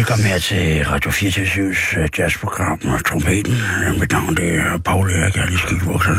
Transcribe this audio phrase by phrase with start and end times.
[0.00, 3.52] Velkommen her til Radio 24's uh, jazzprogram og trompeten.
[3.52, 6.16] Uh, Mit navn det er Paul Erik, jeg er lige skidt vokset.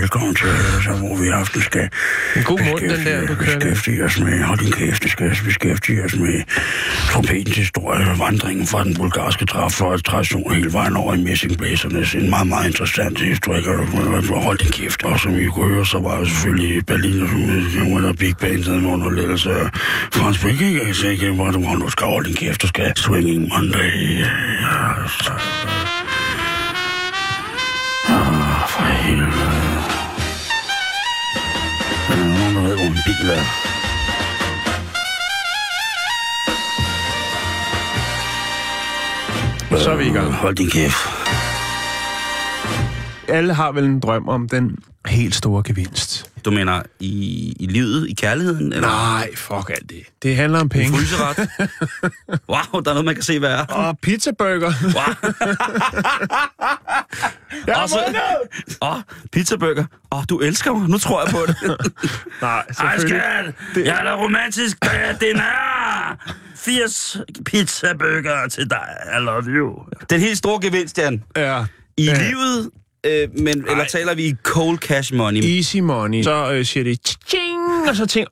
[0.00, 0.48] Velkommen til,
[0.84, 1.88] så, hvor vi i aften skal
[2.36, 6.04] En god mund, den der, du beskæftige os med, hold din kæft, vi skal beskæftige
[6.04, 6.42] os med
[7.10, 9.46] trompetens historie, vandringen fra den bulgarske
[10.04, 12.14] tradition hele vejen over i messingblæsernes.
[12.14, 13.62] En meget, meget interessant historie,
[14.46, 15.02] hold din kæft.
[15.02, 18.36] Og som I kunne høre, så var jeg selvfølgelig Berlin, og så var der Big
[18.36, 19.66] Band, sådan under ledelse af
[20.12, 24.24] Frans Brikke, jeg sagde ikke, hvor du skal holde din kæft, du skal swinging Monday.
[25.24, 25.32] Så,
[28.08, 29.32] Ah, for helvede.
[32.10, 33.44] Er der nogen, der ved, hvor en bil er?
[39.78, 40.32] Så er vi i gang.
[40.32, 40.96] Hold din kæft.
[43.28, 46.11] Alle har vel en drøm om den helt store gevinst.
[46.44, 48.72] Du mener i, i livet, i kærligheden?
[48.72, 50.02] Eller Nej, fuck alt det.
[50.22, 50.98] Det handler om en penge.
[50.98, 51.38] fryseret?
[52.52, 53.64] wow, der er noget, man kan se, hvad er.
[53.64, 54.72] Og pizzaburger.
[54.82, 55.32] Wow.
[57.66, 58.14] Jeg Og så-
[58.82, 59.84] Åh, oh, pizzaburger.
[60.12, 60.88] Åh, oh, du elsker mig.
[60.88, 61.56] Nu tror jeg på det.
[62.42, 62.64] Nej, Ej,
[62.98, 63.54] selvfølgelig.
[63.72, 63.86] skat.
[63.86, 64.76] Jeg er da romantisk.
[65.20, 66.16] Det er
[66.56, 68.88] 80 pizzaburger til dig.
[69.18, 69.82] I love you.
[70.10, 71.24] Den helt store gevinst, Jan.
[71.36, 71.64] Ja.
[71.96, 72.28] I Ja.
[72.28, 72.70] livet,
[73.06, 75.40] øh, men, eller taler vi i cold cash money?
[75.56, 76.22] Easy money.
[76.22, 78.30] Så øh, siger de, tjing, og så tænker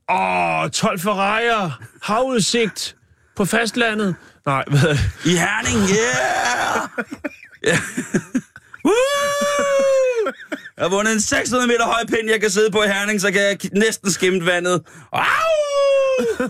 [0.64, 1.70] åh, 12 Ferrari'er,
[2.02, 2.96] havudsigt
[3.36, 4.14] på fastlandet.
[4.46, 4.96] Nej, hvad?
[5.24, 6.88] I Herning, yeah!
[8.84, 8.92] Woo!
[10.76, 13.32] Jeg har vundet en 600 meter høj pind, jeg kan sidde på i Herning, så
[13.32, 14.82] kan jeg næsten skimme vandet.
[15.12, 15.22] Au!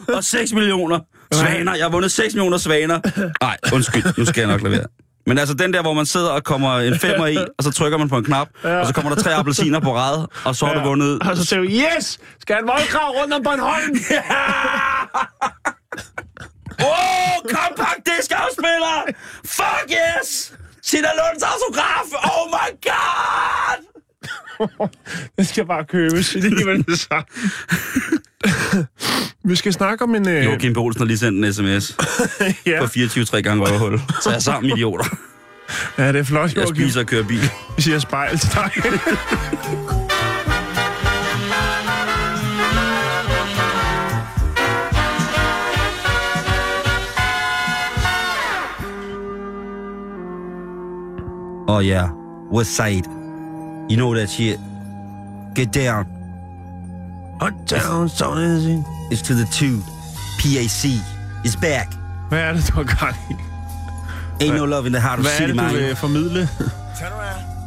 [0.08, 1.00] Og 6 millioner
[1.32, 1.74] svaner.
[1.74, 3.00] Jeg har vundet 6 millioner svaner.
[3.44, 4.86] Nej, undskyld, nu skal jeg nok lade være.
[5.26, 7.98] Men altså den der, hvor man sidder og kommer en femmer i, og så trykker
[7.98, 8.48] man på en knap,
[8.80, 11.22] og så kommer der tre appelsiner på rad, og så har du vundet...
[11.22, 13.96] Og så siger du, yes, skal en voldgrav rundt om Bornholm?
[16.80, 18.98] Åh, oh, compact disc afspiller!
[19.45, 20.52] Fuck yes!
[20.83, 22.08] Sina Lunds autograf!
[22.24, 23.89] Oh my god!
[25.36, 26.31] Den skal bare købes.
[26.42, 27.25] Det er det samme.
[29.51, 30.29] Vi skal snakke om en...
[30.29, 30.77] Øh, Joachim B.
[30.77, 31.97] Olsen har lige sendt en sms
[32.67, 32.81] ja.
[32.81, 33.98] på 24 3 gange røvhul.
[34.23, 35.05] Så jeg er sammen, idioter.
[35.98, 36.75] ja, det er flot, Jeg Joachim.
[36.77, 37.51] spiser og kører bil.
[37.77, 38.70] Vi siger spejl til dig.
[51.69, 52.08] Oh yeah,
[52.52, 53.20] West Side.
[53.90, 54.58] You know that shit.
[55.55, 56.06] Get down.
[57.40, 58.84] Hot down, so is it?
[59.11, 59.80] It's to the two.
[60.39, 60.84] PAC
[61.45, 61.89] is back.
[62.28, 63.34] Hvad er det, du har gang i?
[64.45, 65.74] Ain't no love in the heart of Hvad er city, det, du man.
[65.74, 66.48] vil formidle?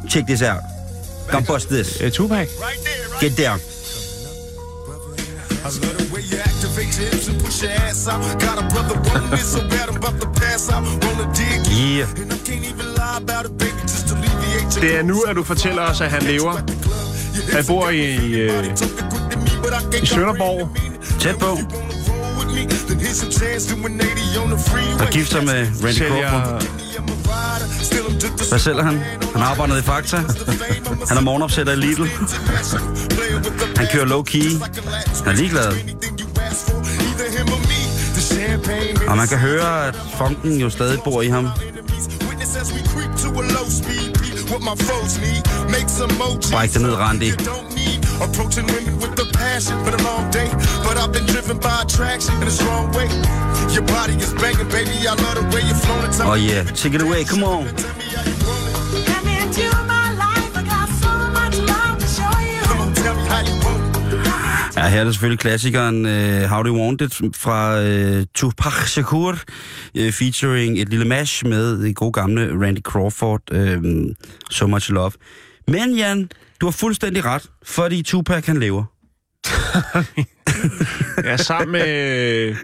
[0.08, 0.62] Check this out.
[1.30, 2.00] Come bust this.
[2.00, 2.48] Uh, Tupac?
[3.20, 3.58] Get down.
[5.66, 7.33] I love the way you activate hips and push
[7.64, 8.22] your ass out.
[8.46, 10.82] Got a brother wanting it so bad I'm about to pass out.
[11.04, 12.22] Wanna dig Yeah.
[12.22, 13.80] and I can't even lie about it, baby.
[13.92, 16.54] Just alleviate your Det er nu, at du fortæller os, at han lever.
[17.52, 18.00] Han bor i,
[18.40, 18.64] øh,
[20.02, 20.68] i Sønderborg.
[21.20, 21.58] Tæt på.
[25.00, 26.62] Og gifter med Randy Crawford.
[27.82, 28.48] Sælger...
[28.48, 29.02] Hvad sælger han?
[29.32, 30.16] Han arbejder i Fakta.
[31.08, 32.02] Han er morgenopsætter i Lidl.
[33.76, 34.50] Han kører low key.
[35.24, 35.72] Han er ligeglad.
[39.08, 41.48] Og man kan høre, at funken jo stadig bor i ham.
[46.52, 47.30] Bræk det ned, Randy.
[48.22, 50.48] Approaching women with the passion, been a long day,
[50.86, 53.08] but I've been driven by attraction in the wrong way.
[53.74, 54.96] Your body is banging, baby.
[55.10, 56.12] I love the way you're flowing.
[56.32, 57.64] Oh yeah, take it away, come on.
[64.76, 68.86] Ja, her er det selvfølgelig klassikeren uh, How Do You Want It fra uh, Tupac
[68.86, 69.38] Shakur,
[70.00, 74.14] uh, featuring et lille mash med det gode gamle Randy Crawford, uh,
[74.50, 75.12] So Much Love.
[75.68, 76.30] Men Jan,
[76.60, 78.84] du har fuldstændig ret, fordi Tupac han lever.
[81.24, 82.54] Ja, sammen med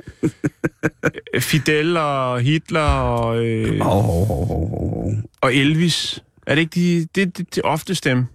[1.41, 5.13] Fidel og Hitler og, øh, oh, oh, oh, oh.
[5.41, 6.23] og Elvis.
[6.51, 8.27] Er det ikke de, det, det, det ofte stemme?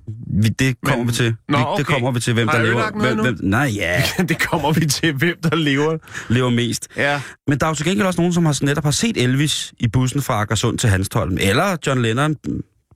[0.42, 1.36] Vi, det kommer Men- vi til.
[1.50, 1.78] Nå, okay.
[1.78, 2.92] Det kommer vi til, hvem der lever.
[3.02, 5.98] Hvem, hvem, nej, ja, det kommer vi til, hvem der lever.
[6.30, 6.88] lever mest.
[6.98, 7.22] Ja.
[7.48, 9.88] Men der er jo til gengæld også nogen, som har netop har set Elvis i
[9.88, 12.36] bussen fra Akersund til Hanstholm, eller John Lennon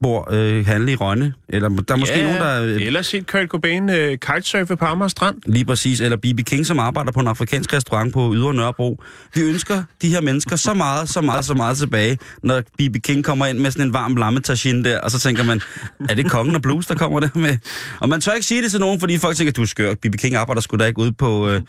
[0.02, 1.34] bor, øh, handle i Rønne.
[1.48, 2.62] Eller der er måske ja, nogen, der...
[2.62, 5.36] Øh, Eller set Kurt Cobain øh, kitesurfe på Amager Strand.
[5.46, 6.00] Lige præcis.
[6.00, 6.40] Eller B.B.
[6.46, 9.02] King, som arbejder på en afrikansk restaurant på Ydre Nørrebro.
[9.34, 12.96] Vi ønsker de her mennesker så meget, så meget, så meget tilbage, når B.B.
[13.02, 15.60] King kommer ind med sådan en varm lammetagine der, og så tænker man,
[16.08, 17.58] er det kongen og blues, der kommer der med?
[18.00, 19.94] Og man tør ikke sige det til nogen, fordi folk tænker, du er skør.
[19.94, 20.16] B.B.
[20.16, 21.60] King arbejder sgu da ikke ude på øh,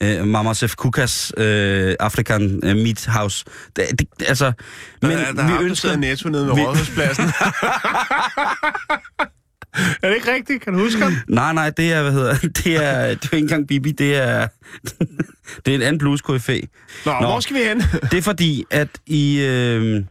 [0.00, 3.44] øh, Mama Sef Kukas øh, African øh, Meat House.
[3.76, 4.52] Det, det, altså,
[5.02, 5.96] men der, der vi ønsker...
[5.96, 7.24] Netto nede ved Rådhuspladsen.
[10.02, 10.62] er det ikke rigtigt?
[10.62, 11.12] Kan du huske ham?
[11.28, 12.34] Nej, nej, det er, hvad hedder,
[12.64, 14.48] det er, det er ikke engang Bibi, det er,
[15.66, 16.34] det er en anden blues Nå,
[17.06, 17.12] Nå.
[17.20, 17.80] Nå, hvor skal vi hen?
[18.10, 20.04] Det er fordi, at i, øh,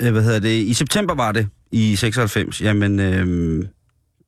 [0.00, 3.64] øh, hvad hedder det, i september var det, i 96, jamen, øh,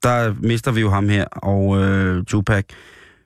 [0.02, 2.64] der mister vi jo ham her, og øh, Tupac.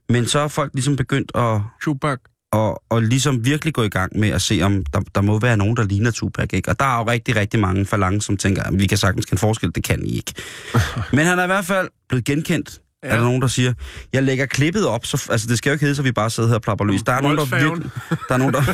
[0.09, 2.19] Men så er folk ligesom begyndt at, Tupac.
[2.54, 5.56] Og, og ligesom virkelig gå i gang med at se, om der, der må være
[5.56, 6.70] nogen, der ligner Tupac, ikke?
[6.70, 9.40] Og der er jo rigtig, rigtig mange falange, som tænker, at vi kan sagtens kende
[9.40, 10.34] forskel, det kan I ikke.
[11.16, 13.08] Men han er i hvert fald blevet genkendt, ja.
[13.08, 13.72] er der nogen, der siger.
[14.12, 16.48] Jeg lægger klippet op, så, altså det skal jo ikke hedde, så vi bare sidder
[16.48, 17.02] her og plapper løs.
[17.02, 17.90] Der er nogen, der virkelig,
[18.28, 18.62] der er nogen, der...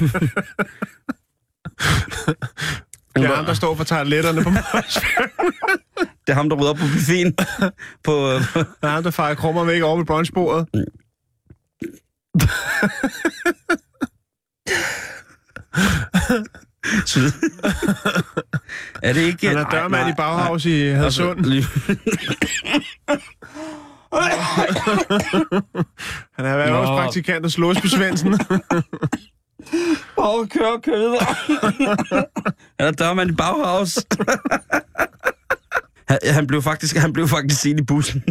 [3.16, 4.50] Det er ham, der står for toiletterne på
[6.26, 7.34] det er ham, der rydder op på buffeten.
[8.04, 10.66] på, øh, Det er ham, der fejrer krummer væk over ved brunchbordet.
[17.06, 17.32] Syd.
[19.02, 19.48] er det ikke...
[19.48, 21.38] Han er dørmand nej, i Bauhaus i Hadsund.
[21.38, 21.68] Altså,
[26.36, 28.32] Han er erhvervspraktikant hos Låsby Svendsen.
[30.16, 31.26] Åh, kør, kør videre.
[32.80, 33.98] Han er dørmand i Bauhaus.
[36.08, 38.24] han, han blev faktisk, han blev faktisk set i bussen.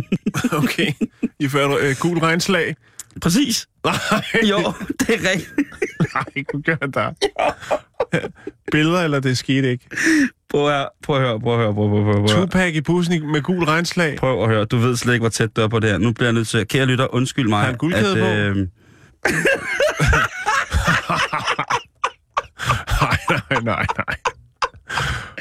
[0.52, 0.94] okay.
[1.40, 2.76] I fører øh, gul regnslag.
[3.22, 3.68] Præcis.
[3.86, 3.96] Nej,
[4.50, 4.58] Jo,
[5.00, 5.50] det er rigtigt.
[6.16, 7.12] nej, du gør der.
[8.72, 9.86] Billeder, eller det skete ikke.
[10.50, 12.42] Prøv at, prøv at høre, prøv at høre, prøv at høre, prøv at høre.
[12.42, 14.18] Tupac i bussen med gul regnslag.
[14.18, 15.98] Prøv at høre, du ved slet ikke, hvor tæt du er på det her.
[15.98, 16.68] Nu bliver jeg nødt til at...
[16.68, 17.60] Kære lytter, undskyld mig.
[17.60, 17.86] Har han på?
[17.88, 18.68] øh,
[23.02, 24.16] Nej, nej, nej, nej.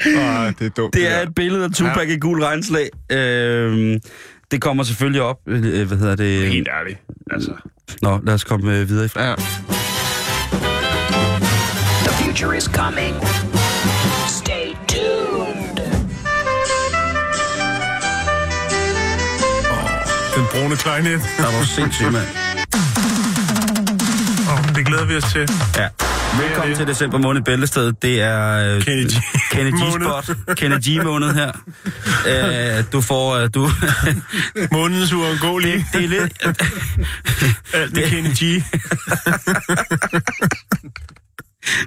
[0.07, 0.93] Åh, det er dumt.
[0.93, 2.89] det er et billede af Tupac i gul regnslag.
[3.11, 3.99] Øh,
[4.51, 5.37] det kommer selvfølgelig op.
[5.47, 6.47] Øh, hvad hedder det?
[6.47, 6.99] Helt ærligt.
[7.31, 7.51] Altså.
[8.01, 9.09] Nå, lad os komme øh, videre.
[9.15, 9.35] Ja.
[12.05, 13.15] The future is coming.
[14.27, 15.77] Stay tuned.
[20.35, 21.21] Den brune klejnet.
[21.37, 22.27] Der var sindssygt, mand.
[24.51, 25.49] Oh, det glæder vi os til.
[25.77, 25.87] Ja.
[26.37, 28.01] Velkommen til december måned i Bæltestedet.
[28.01, 29.11] Det er øh, Kenny G.
[29.51, 30.23] Kenny G Måned.
[30.23, 30.57] spot.
[30.57, 31.51] Kenny G måned her.
[32.77, 33.69] Øh, du får øh, du
[34.77, 35.85] Månedens uundgåelige.
[35.93, 36.47] det er lidt
[37.73, 38.39] Alt med Kenny G.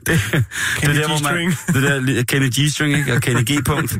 [0.06, 0.44] det, det
[0.79, 3.12] Kenny er der, hvor man, det der Kenny G-string, ikke?
[3.15, 3.65] Og Kenny G.
[3.65, 3.93] punkt.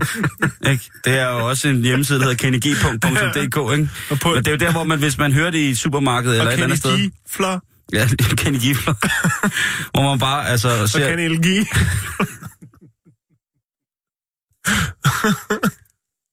[0.71, 0.91] Ikke?
[1.05, 3.37] Det er jo også en hjemmeside, der hedder kennygpunkt.dk,
[3.73, 3.89] ikke?
[4.11, 5.79] Og på- Men det er jo der, hvor man, hvis man hører det i et
[5.79, 7.11] supermarked eller Og et eller Kenny andet sted.
[7.11, 7.13] G.
[7.37, 7.63] Flor.
[7.93, 8.09] Ja,
[8.41, 8.77] Kenny G.
[9.93, 11.47] hvor man bare, altså, Og ser, Kenny LG.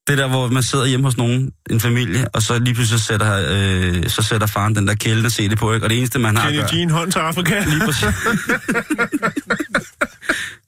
[0.08, 3.06] Det der, hvor man sidder hjemme hos nogen, en familie, og så lige pludselig så
[3.06, 5.86] sætter, øh, så sætter faren den der kældende CD på, ikke?
[5.86, 6.70] Og det eneste, man har Kenny gøre...
[6.70, 6.74] G.
[6.74, 7.64] en hånd til Afrika.
[7.66, 8.04] Lige præcis.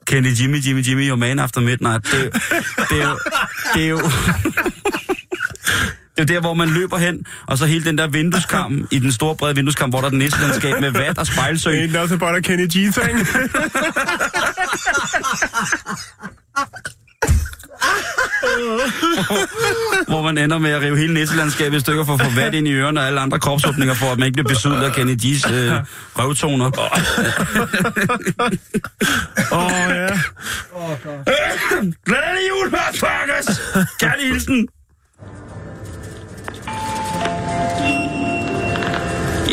[0.06, 2.04] Kenny Jimmy, Jimmy, Jimmy, your man after midnight.
[2.12, 2.32] Det,
[2.90, 3.18] det er jo...
[3.74, 4.00] Det er jo...
[6.16, 9.12] Det er der, hvor man løber hen, og så hele den der vindueskarm, i den
[9.12, 11.70] store brede vindueskarm, hvor der er den næstlandskab med vat og spejlsø.
[11.70, 13.18] Ain't nothing but a Kenny G thing.
[20.08, 22.68] hvor man ender med at rive hele næselandskabet i stykker for at få vat ind
[22.68, 25.52] i ørerne og alle andre kropsåbninger, for at man ikke bliver besudlet af Kenny G's
[25.52, 25.72] øh,
[26.16, 26.64] røvtoner.
[29.52, 30.08] Åh, oh, ja.
[32.06, 33.60] Glædelig jul, motherfuckers!
[34.00, 34.68] Kærlig hilsen!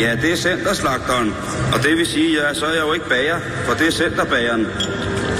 [0.00, 1.34] Ja, det er centerslagteren.
[1.74, 4.66] Og det vil sige, ja, så er jeg jo ikke bager, for det er centerbageren.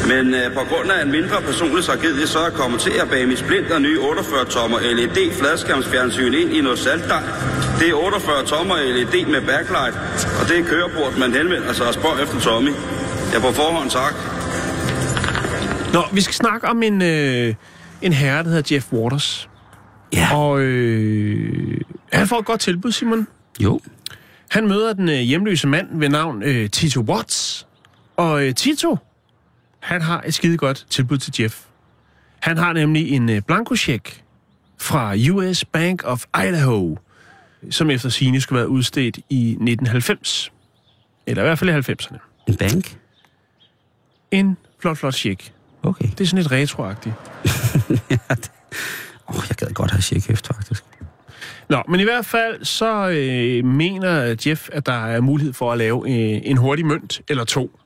[0.08, 3.08] Men øh, på grund af en mindre personlig tragedie, så er jeg kommet til at
[3.10, 7.22] bage mit splinter nye 48-tommer LED fladskærmsfjernsyn ind i noget saltdej.
[7.78, 9.94] Det er 48 tommer LED med backlight,
[10.40, 12.70] og det er kørebord, man henvender sig og spørger efter Tommy.
[13.32, 14.14] Ja, på forhånd tak.
[15.92, 17.54] Nå, vi skal snakke om en, øh,
[18.02, 19.48] en herre, der hedder Jeff Waters.
[20.12, 20.36] Ja.
[20.36, 21.80] Og øh,
[22.12, 23.26] han får et godt tilbud, Simon.
[23.60, 23.80] Jo.
[24.50, 27.66] Han møder den øh, hjemløse mand ved navn øh, Tito Watts.
[28.16, 28.96] Og øh, Tito,
[29.80, 31.56] han har et skide godt tilbud til Jeff.
[32.40, 34.22] Han har nemlig en øh, blankocheck
[34.78, 36.96] fra US Bank of Idaho,
[37.70, 40.52] som efter sine skulle være udstedt i 1990.
[41.26, 42.18] Eller i hvert fald i 90'erne.
[42.46, 42.98] En bank?
[44.30, 45.52] En flot, flot check.
[45.82, 46.08] Okay.
[46.10, 47.14] Det er sådan lidt retroagtigt.
[49.28, 50.84] Åh, oh, jeg gad godt have checkhæft, faktisk.
[51.70, 55.78] Nå, men i hvert fald så øh, mener Jeff, at der er mulighed for at
[55.78, 57.78] lave øh, en hurtig mønt eller to.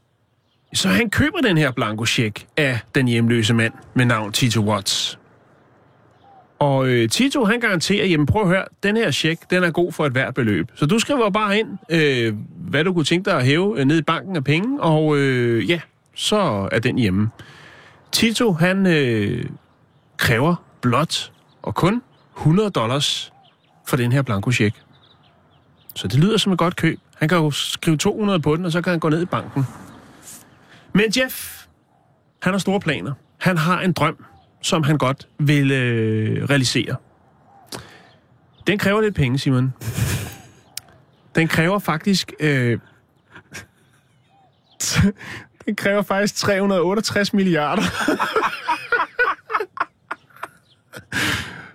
[0.74, 5.18] Så han køber den her blankocheck af den hjemløse mand med navn Tito Watts.
[6.58, 9.92] Og øh, Tito, han garanterer, jamen prøv at høre, den her check, den er god
[9.92, 10.70] for et hvert beløb.
[10.74, 13.98] Så du skriver bare ind, øh, hvad du kunne tænke dig at hæve øh, ned
[13.98, 15.80] i banken af penge, og øh, ja,
[16.14, 17.30] så er den hjemme.
[18.12, 19.44] Tito, han øh,
[20.16, 22.02] kræver blot og kun
[22.36, 23.33] 100 dollars
[23.86, 24.76] for den her blanko check.
[25.94, 26.98] Så det lyder som et godt køb.
[27.16, 29.66] Han kan jo skrive 200 på den, og så kan han gå ned i banken.
[30.92, 31.64] Men Jeff,
[32.42, 33.12] han har store planer.
[33.40, 34.24] Han har en drøm,
[34.62, 36.96] som han godt vil øh, realisere.
[38.66, 39.72] Den kræver lidt penge, Simon.
[41.34, 42.32] Den kræver faktisk...
[42.40, 42.78] Øh,
[45.66, 47.82] den kræver faktisk 368 milliarder.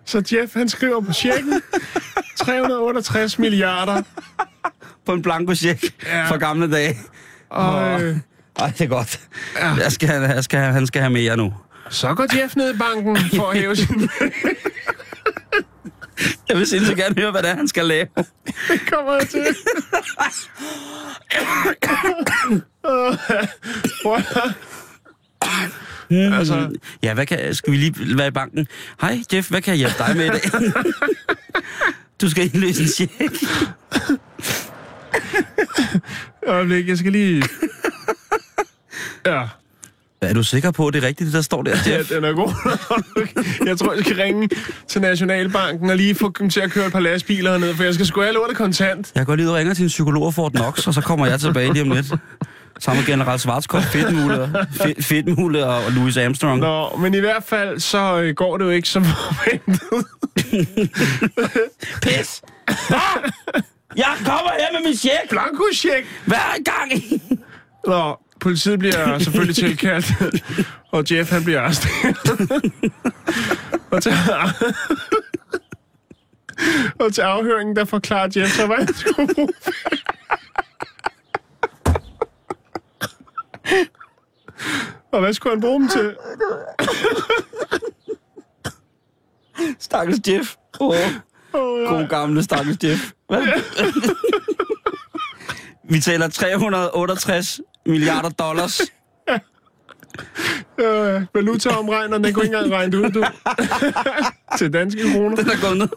[0.09, 1.61] Så Jeff, han skriver på checken
[2.45, 4.01] 368 milliarder.
[5.05, 6.25] På en blanko check Ja.
[6.29, 6.97] fra gamle dage.
[7.49, 8.17] Og øh,
[8.59, 9.19] Ej, det er godt.
[9.55, 9.67] Ja.
[9.73, 11.53] Jeg skal, jeg skal, han skal have mere nu.
[11.89, 14.09] så går Jeff ned i banken for at hæve sin...
[16.49, 18.07] Jeg vil sindssygt gerne høre, hvad det er, han skal lave.
[18.71, 19.45] Det kommer jeg til.
[24.03, 24.17] Prøv
[26.09, 26.69] at- altså,
[27.03, 28.67] Ja, hvad kan, skal vi lige være i banken?
[29.01, 30.41] Hej, Jeff, hvad kan jeg hjælpe dig med i dag?
[32.21, 33.13] du skal indløse en check.
[36.47, 37.43] øjeblik, jeg skal lige...
[39.25, 39.43] Ja,
[40.21, 42.09] Er du sikker på, at det er rigtigt, det der står der, ja Jeff?
[42.09, 42.53] den er god.
[43.67, 44.49] jeg tror, jeg skal ringe
[44.87, 47.93] til Nationalbanken og lige få dem til at køre et par lastbiler hernede, for jeg
[47.93, 49.11] skal sgu have lortet kontant.
[49.15, 51.01] Jeg går lige ud og ringer til en psykolog og får et Nox, og så
[51.01, 52.11] kommer jeg tilbage lige om lidt.
[52.79, 56.59] Sammen med General Schwarzkopf, Fedtmule, Fe- Fedtmule og Louis Armstrong.
[56.59, 60.05] Nå, men i hvert fald, så øh, går det jo ikke som forventet.
[62.03, 62.41] Pis!
[62.89, 63.31] Ah!
[63.95, 65.29] Jeg kommer her med min check!
[65.29, 66.05] Blanko-check!
[66.25, 66.91] Hver gang!
[67.87, 70.13] Nå, politiet bliver selvfølgelig tilkaldt,
[70.91, 72.17] og Jeff han bliver arresteret.
[73.91, 74.13] og, til,
[76.99, 79.49] og til afhøringen, der forklarer Jeff så, hvad han skulle bruge.
[85.11, 86.15] Og hvad skulle han bruge dem til?
[89.79, 90.55] Stakkels Jeff.
[90.79, 90.95] Åh,
[91.53, 93.11] Oh, god gamle stakkels Jeff.
[93.29, 93.41] Hvad?
[95.89, 98.81] Vi taler 368 milliarder dollars.
[100.79, 103.23] Øh, valutaomregneren, den kunne ikke engang regne ud, du.
[104.57, 105.35] til danske kroner.
[105.35, 105.89] Den er gået ned.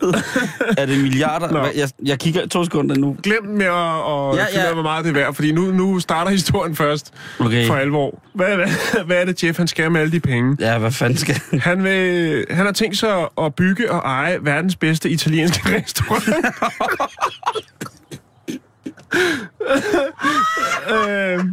[0.78, 1.50] Er det milliarder?
[1.50, 1.58] Nå.
[1.76, 3.16] Jeg, jeg kigger to sekunder nu.
[3.22, 5.98] Glem med at, at Ja, ja, finde hvor meget det er værd, fordi nu, nu
[6.00, 7.66] starter historien først Okay.
[7.66, 8.22] for alvor.
[8.34, 8.68] Hvad, hvad,
[9.04, 10.56] hvad er det, Jeff, han skal med alle de penge?
[10.60, 14.76] Ja, hvad fanden skal Han, vil, han har tænkt sig at bygge og eje verdens
[14.76, 16.28] bedste italienske restaurant.
[21.38, 21.44] øh,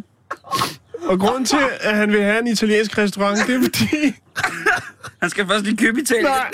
[1.01, 4.15] og grunden til, at han vil have en italiensk restaurant, det er fordi,
[5.21, 6.25] Han skal først lige købe Italien.
[6.25, 6.51] nej,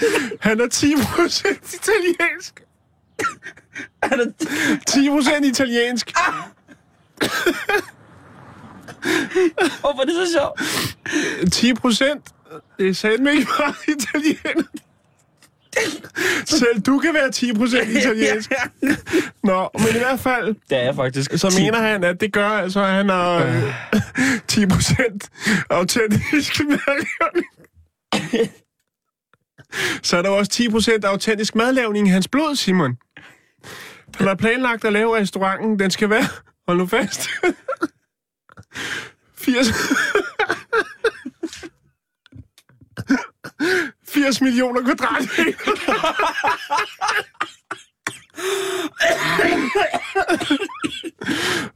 [0.40, 2.62] han er 10% italiensk.
[4.02, 4.26] Han er
[5.40, 6.12] 10% italiensk.
[9.80, 11.52] Hvorfor er det så sjovt?
[11.52, 12.24] 10 procent.
[12.78, 14.62] Det er satme ikke meget italiener.
[16.58, 18.52] Selv du kan være 10 procent italiensk.
[19.44, 21.30] Nå, men i hvert fald, Det er jeg faktisk.
[21.36, 23.72] så mener han, at det gør altså, at han har øh,
[24.48, 25.30] 10 procent
[25.70, 27.46] autentisk madlavning.
[30.02, 32.96] Så er der også 10 procent autentisk madlavning i hans blod, Simon.
[34.14, 35.78] Han har planlagt at lave restauranten.
[35.78, 36.24] Den skal være,
[36.68, 37.28] hold nu fast,
[39.38, 39.66] 80...
[44.28, 45.52] 80 millioner kvadratmeter.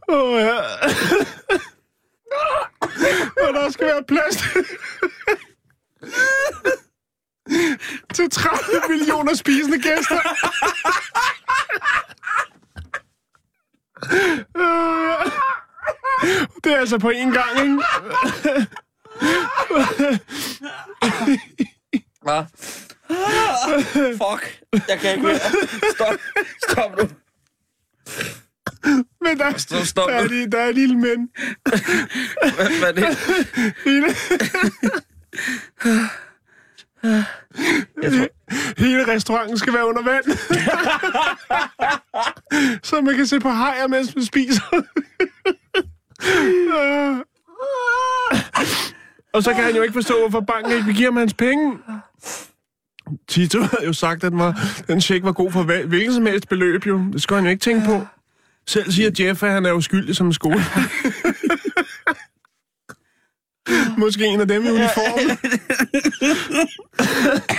[0.08, 0.58] Åh, ja.
[3.48, 4.36] Og der skal være plads
[8.14, 10.20] til- 30 millioner spisende gæster.
[16.64, 17.82] Det er altså på én gang, ikke?
[24.32, 24.60] Fuck.
[24.88, 25.38] Jeg kan ikke mere.
[25.94, 26.14] Stop.
[26.70, 27.08] Stop nu.
[29.20, 31.28] Men der, Stop, stop der, er, lige- der er lille men.
[32.54, 33.18] Hvad, hvad er det?
[33.84, 34.06] Hele,
[38.02, 38.28] Jeg tror,
[38.78, 40.24] hele restauranten skal være under vand.
[42.82, 44.62] Så man kan se på hajer, mens man spiser.
[49.32, 51.78] Og så kan han jo ikke forstå, hvorfor banken ikke vil give ham hans penge.
[53.32, 56.26] Tito havde jo sagt, at den, var, den check var god for hva- hvilken som
[56.26, 57.00] helst beløb, jo.
[57.12, 58.06] Det skal han jo ikke tænke på.
[58.66, 60.64] Selv siger Jeff, at han er uskyldig som en skole.
[63.98, 65.38] Måske en af dem i uniform.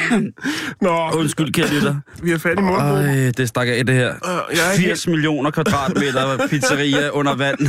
[0.81, 1.95] Nå, Undskyld, kære lytter.
[2.23, 2.97] vi har fat i mundbrug.
[2.97, 4.09] Ej, det stak af det her.
[4.09, 7.59] Øh, jeg er ikke 80 millioner kvadratmeter pizzeria under vand.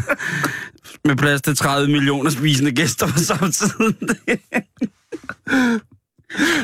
[1.04, 3.70] Med plads til 30 millioner spisende gæster på samme tid.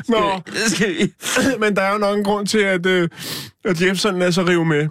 [0.09, 1.13] Nå, Det skal vi.
[1.63, 3.09] men der er jo nok en grund til, at, øh,
[3.65, 4.89] at Jefferson lader sig rive med.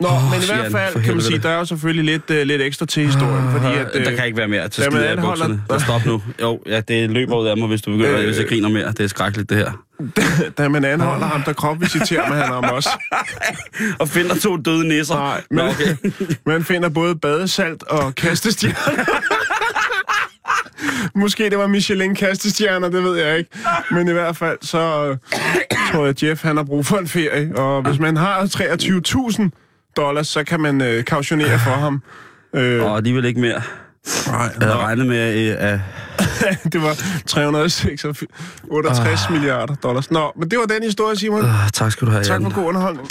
[0.00, 2.46] Nå, Åh, men i hvert fald kan man sige, der er jo selvfølgelig lidt, øh,
[2.46, 3.90] lidt ekstra til historien, fordi at...
[4.04, 5.62] der Øh, kan ikke være mere til da skide af bukserne.
[5.70, 6.22] Der stop nu.
[6.40, 8.24] Jo, ja, det løber ud af mig, hvis du begynder, Øh.
[8.26, 8.88] hvis jeg griner mere.
[8.88, 9.72] Det er skrækkeligt, det her.
[10.58, 12.88] da man anholder ham, der kropvisiterer man ham også.
[13.98, 15.14] Og finder to døde nisser.
[15.14, 15.96] Nej, Nå, men okay.
[16.46, 19.04] man finder både badesalt og kastestjerner.
[21.14, 23.50] Måske det var Michelin kastestjerner, det ved jeg ikke.
[23.90, 25.16] Men i hvert fald, så øh,
[25.92, 27.56] tror jeg, at Jeff han har brug for en ferie.
[27.56, 28.44] Og hvis man har
[29.42, 29.48] 23.000
[29.96, 32.02] dollars, så kan man øh, kautionere for ham.
[32.54, 33.62] Øh, Og alligevel ikke mere.
[34.26, 35.78] nej, Jeg havde regnet med, øh, at...
[36.72, 40.10] det var 368 milliarder dollars.
[40.10, 41.40] Nå, men det var den historie, Simon.
[41.40, 42.50] Uh, tak skal du have, Tak Jan.
[42.50, 43.08] for god underholdning.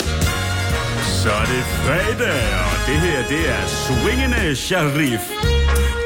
[1.22, 5.20] Så er det fredag, og det her, det er Swingende Sharif.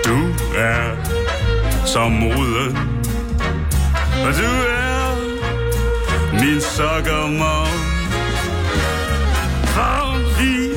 [0.05, 0.17] Du
[0.57, 0.97] er
[1.93, 2.77] som moden,
[4.27, 5.17] og du er
[6.33, 7.67] min sokkermor.
[9.75, 10.77] For vi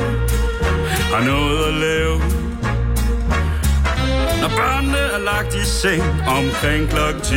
[1.14, 2.18] har noget at lave.
[4.42, 7.36] Når børnene er lagt i seng omkring klokken 10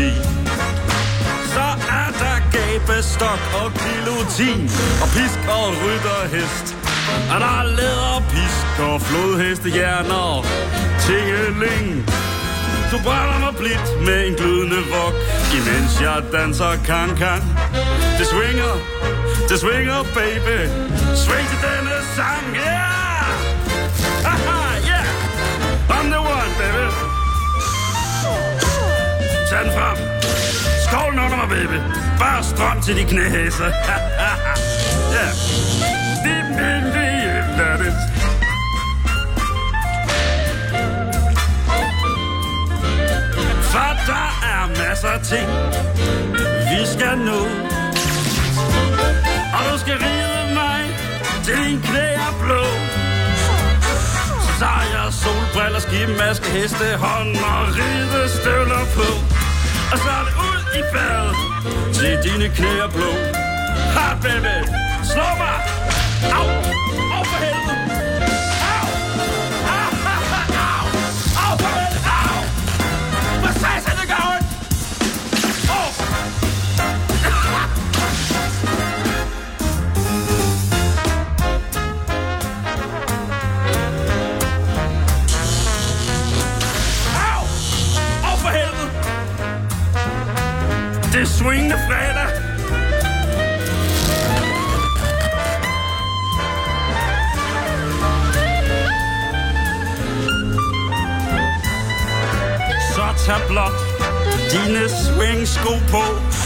[1.54, 4.62] så er der gabestok og kilotin
[5.02, 6.76] Og pisk og rytterhest
[7.32, 10.44] Og der er læderpisk og flodhestehjerner og
[11.00, 12.04] Tingeling
[12.94, 15.14] du brænder mig blidt med en glødende vok
[15.56, 17.40] Imens jeg danser kan-kan
[18.18, 18.74] Det swinger,
[19.48, 20.58] det swinger baby
[21.24, 23.34] Swing til denne sang, yeah!
[24.26, 24.60] Haha,
[24.90, 25.96] yeah!
[25.96, 26.86] I'm the one, baby
[29.50, 29.96] Tag den frem
[30.84, 31.78] Skål under mig, baby.
[32.18, 33.70] Bare strøm til de knæhæser
[35.14, 35.26] ja.
[36.24, 36.93] Dim, dim,
[45.14, 45.48] er ting,
[46.70, 47.40] vi skal nå.
[49.56, 50.80] Og du skal ride mig
[51.44, 52.64] til din knæ er blå.
[54.58, 59.08] Sejr, har jeg solbriller, skimaske, hestehånd og ridestøvler på.
[59.92, 61.34] Og så er det ud i badet
[61.96, 63.10] til dine knæ er blå.
[63.96, 64.56] Ha, baby!
[65.12, 65.58] Slå mig!
[66.38, 66.63] Au
[91.38, 92.28] swingende fredag.
[102.94, 103.72] Så tag blot
[104.52, 106.02] dine swingsko på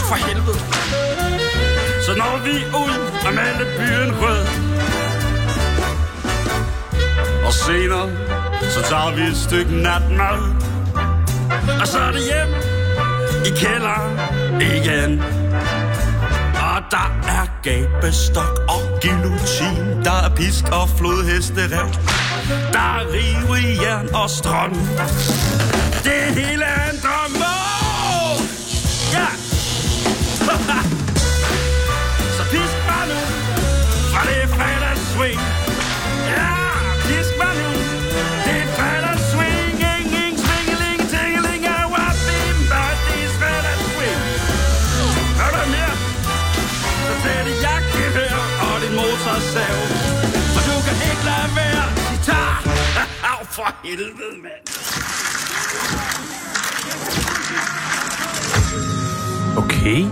[0.09, 0.59] for helvede.
[2.07, 4.47] Så når vi ud og male byen rød.
[7.47, 8.11] Og senere,
[8.71, 10.39] så tager vi et stykke natmad.
[11.81, 12.79] Og så er det hjem
[13.47, 15.23] i kælderen igen.
[16.55, 20.05] Og der er gabestok og guillotine.
[20.05, 21.89] Der er pisk og flodhesterev.
[22.73, 24.75] Der er rive i jern og strøm.
[26.05, 26.98] Det hele er en
[53.89, 54.63] helvede, mand.
[59.57, 60.05] Okay.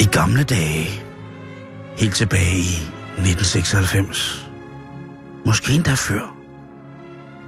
[0.00, 0.86] I gamle dage,
[1.98, 2.74] helt tilbage i
[3.16, 4.50] 1996,
[5.46, 6.36] måske endda før,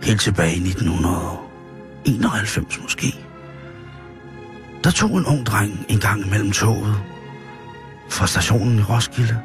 [0.03, 3.15] helt tilbage i 1991 måske,
[4.85, 6.97] der tog en ung dreng en gang mellem toget
[8.11, 9.39] fra stationen i Roskilde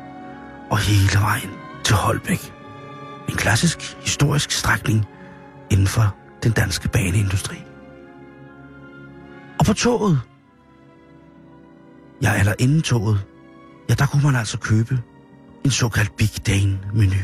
[0.69, 1.49] og hele vejen
[1.83, 2.60] til Holbæk.
[3.31, 5.05] En klassisk historisk strækning
[5.71, 7.55] inden for den danske baneindustri.
[9.59, 10.21] Og på toget,
[12.21, 13.25] Ja, eller inden toget,
[13.89, 14.99] ja, der kunne man altså købe
[15.65, 17.21] en såkaldt Big Dane-menu.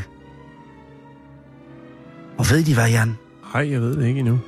[2.38, 3.16] Og ved de hvad, Jan?
[3.54, 4.40] Nej, jeg ved det ikke endnu.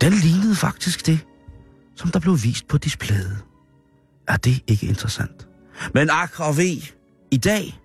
[0.00, 1.20] Den lignede faktisk det,
[1.96, 3.38] som der blev vist på displayet.
[4.28, 5.48] Er det ikke interessant?
[5.94, 6.82] Men ak og ved,
[7.30, 7.80] i dag,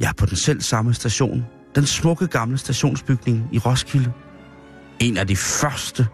[0.00, 4.12] ja, på den selv samme station, den smukke gamle stationsbygning i Roskilde,
[5.00, 6.06] en af de første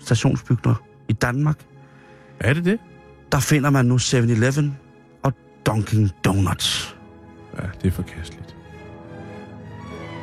[0.00, 1.56] stationsbygninger i Danmark,
[2.40, 2.78] Er det det?
[3.32, 4.78] der finder man nu 7-Eleven
[5.22, 5.32] og
[5.68, 6.96] Dunkin' Donuts.
[7.56, 8.56] Ja, det er forkasteligt.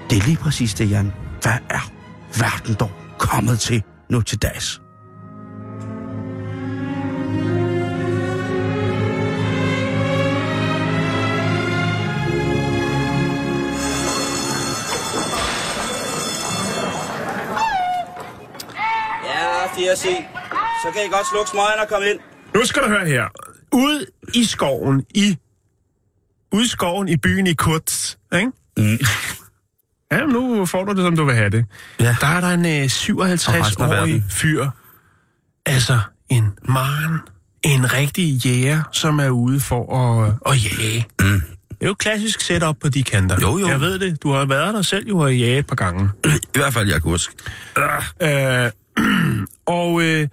[0.09, 1.11] Det er lige præcis det, Jan.
[1.41, 1.91] Hvad er
[2.39, 4.81] verden dog kommet til nu til dags?
[19.85, 20.05] Ja, 4C.
[20.83, 22.19] Så kan I godt slukke smøgen og komme ind.
[22.55, 23.25] Nu skal du høre her.
[23.71, 25.37] Ude i skoven i...
[26.51, 28.51] Ude i skoven i byen i Kurtz, ikke?
[28.77, 28.97] Mm.
[30.11, 31.65] Ja, nu får du det, som du vil have det.
[31.99, 32.15] Ja.
[32.21, 32.83] Der er der en øh,
[33.19, 34.23] Og resten af 57-årig verden.
[34.29, 34.67] fyr.
[35.65, 37.19] Altså, en man.
[37.63, 41.05] En rigtig jæger, som er ude for at, at jage.
[41.19, 41.41] Mm.
[41.69, 43.37] Det er jo klassisk setup på de kanter.
[43.41, 43.67] Jo, jo.
[43.67, 44.23] Jeg ved det.
[44.23, 46.09] Du har været der selv jo og jaget et par gange.
[46.25, 47.33] I hvert fald, jeg kan huske.
[48.21, 48.71] Øh,
[49.65, 50.27] og øh,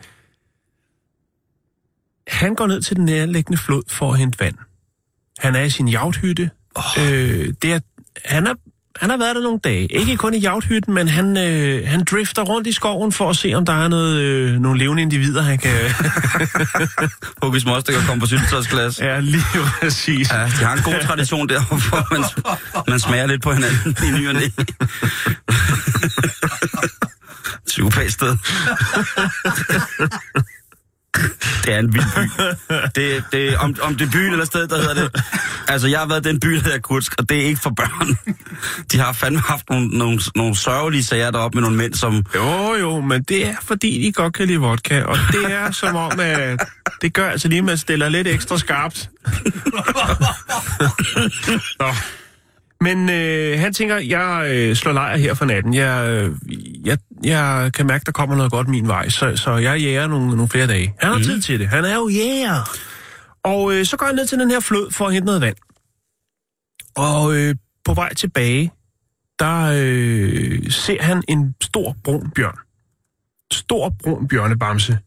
[2.29, 4.55] han går ned til den nærliggende flod for at hente vand.
[5.39, 6.51] Han er i sin jagthytte.
[6.75, 6.83] Oh.
[7.01, 7.81] Øh, det er,
[8.25, 8.55] han, er,
[8.97, 9.87] han har været der nogle dage.
[9.93, 13.55] Ikke kun i jagthytten, men han, øh, han drifter rundt i skoven for at se,
[13.55, 15.73] om der er noget, øh, nogle levende individer, han kan...
[17.43, 19.01] Hugges Moster kan komme på syltetøjsglas.
[19.01, 19.43] ja, lige
[19.81, 20.33] præcis.
[20.33, 22.25] Ja, de har en god tradition der, hvor man,
[22.89, 24.35] man smager lidt på hinanden i ny og
[27.45, 27.51] næ.
[27.67, 28.37] Psykopat sted.
[31.65, 32.21] Det er en vild by.
[33.01, 35.23] Det, det, om, om det er byen eller sted, der hedder det.
[35.69, 37.71] Altså, jeg har været i den by, der hedder Kursk, og det er ikke for
[37.71, 38.19] børn.
[38.93, 42.25] De har fandme haft nogle, nogle, nogle sørgelige sager deroppe med nogle mænd, som...
[42.35, 45.97] Jo, jo, men det er fordi, de godt kan lide vodka, og det er som
[45.97, 46.61] om, at
[47.03, 49.11] det gør altså lige, at man stiller lidt ekstra skarpt.
[51.81, 51.87] Nå.
[52.83, 55.75] Men øh, han tænker, jeg øh, slår lejr her for natten.
[55.75, 56.37] Jeg, øh,
[56.85, 60.27] jeg, jeg kan mærke, der kommer noget godt min vej, så, så jeg jæger nogle,
[60.27, 60.95] nogle flere dage.
[60.99, 61.25] Han har mm.
[61.25, 61.69] tid til det.
[61.69, 62.71] Han er jo jæger.
[63.45, 65.57] Og øh, så går han ned til den her flod for at hente noget vand.
[66.97, 68.73] Og øh, på vej tilbage,
[69.39, 72.59] der øh, ser han en stor brun bjørn.
[73.53, 74.99] Stor brun bjørnebamse.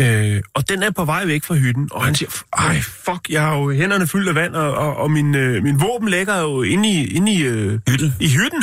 [0.00, 3.42] Øh, og den er på vej væk fra hytten, og han siger, ej, fuck, jeg
[3.42, 6.62] har jo hænderne fyldt af vand, og, og, og min, øh, min våben ligger jo
[6.62, 8.14] inde i, inde i, øh, Hytten.
[8.20, 8.62] i hytten.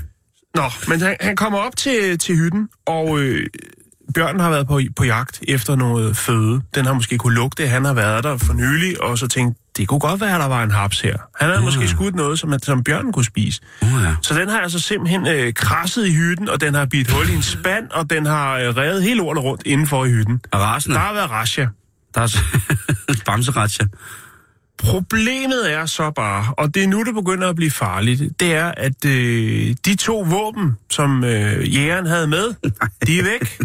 [0.58, 3.46] Nå, men han, han kommer op til, til hytten, og øh,
[4.14, 6.62] bjørnen har været på, på jagt efter noget føde.
[6.74, 9.88] Den har måske kunne lugte, han har været der for nylig, og så tænkt, det
[9.88, 11.16] kunne godt være, at der var en haps her.
[11.40, 13.60] Han havde måske skudt noget, som, som bjørnen kunne spise.
[13.82, 14.14] Uh, ja.
[14.22, 17.34] Så den har altså simpelthen øh, krasset i hytten, og den har bidt hul i
[17.34, 20.40] en spand, og den har øh, revet hele lortet rundt indenfor i hytten.
[20.54, 20.96] Rasende.
[20.96, 21.66] Der har været rasja.
[22.14, 22.28] Der er
[23.26, 23.84] bamseratja.
[24.78, 28.72] Problemet er så bare, og det er nu, det begynder at blive farligt, det er,
[28.76, 32.54] at øh, de to våben, som øh, jægeren havde med,
[33.06, 33.58] de er væk.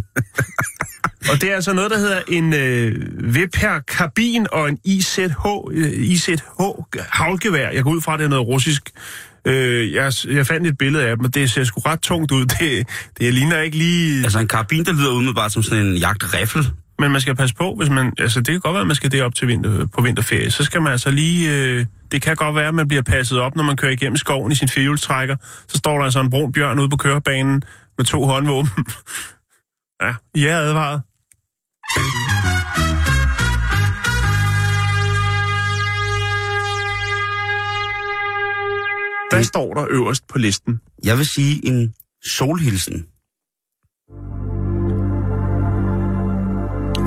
[1.31, 2.95] Og det er altså noget, der hedder en øh,
[3.35, 5.21] Viper Karbin og en IZH,
[5.71, 6.41] øh, IZH
[7.09, 7.69] havlgevær.
[7.69, 8.91] Jeg går ud fra, at det er noget russisk.
[9.45, 12.45] Øh, jeg, jeg fandt et billede af dem, og det ser sgu ret tungt ud.
[12.59, 12.87] Det,
[13.19, 14.23] det ligner ikke lige...
[14.23, 16.71] Altså en karabin, der lyder umiddelbart som sådan en jagtriffel.
[16.99, 18.13] Men man skal passe på, hvis man...
[18.19, 20.51] Altså, det kan godt være, at man skal derop til vinter, på vinterferie.
[20.51, 21.53] Så skal man altså lige...
[21.53, 24.51] Øh, det kan godt være, at man bliver passet op, når man kører igennem skoven
[24.51, 25.35] i sin firehjulstrækker.
[25.67, 27.63] Så står der altså en brun bjørn ude på kørebanen
[27.97, 28.69] med to håndvåben.
[30.03, 31.01] ja, I er advaret.
[39.31, 40.81] Hvad står der øverst på listen?
[41.03, 41.93] Jeg vil sige en
[42.25, 43.05] solhilsen.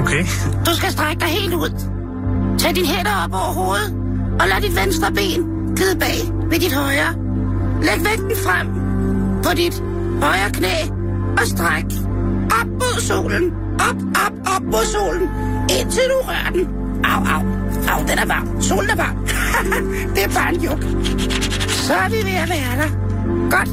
[0.00, 0.24] Okay.
[0.66, 1.70] Du skal strække dig helt ud.
[2.58, 3.90] Tag dine hænder op over hovedet,
[4.40, 5.40] og lad dit venstre ben
[5.76, 6.18] glide bag
[6.50, 7.12] ved dit højre.
[7.82, 8.66] Læg vægten frem
[9.44, 9.82] på dit
[10.22, 10.74] højre knæ,
[11.40, 11.84] og stræk
[12.60, 13.69] op mod solen.
[13.88, 15.28] Op, op, op mod solen,
[15.78, 16.68] indtil du rører den.
[17.04, 17.42] Au, au,
[17.92, 18.62] au, den er varm.
[18.62, 19.16] Solen er varm.
[20.14, 20.82] det er bare en juk.
[21.68, 22.90] Så er vi ved at være der.
[23.50, 23.70] Godt.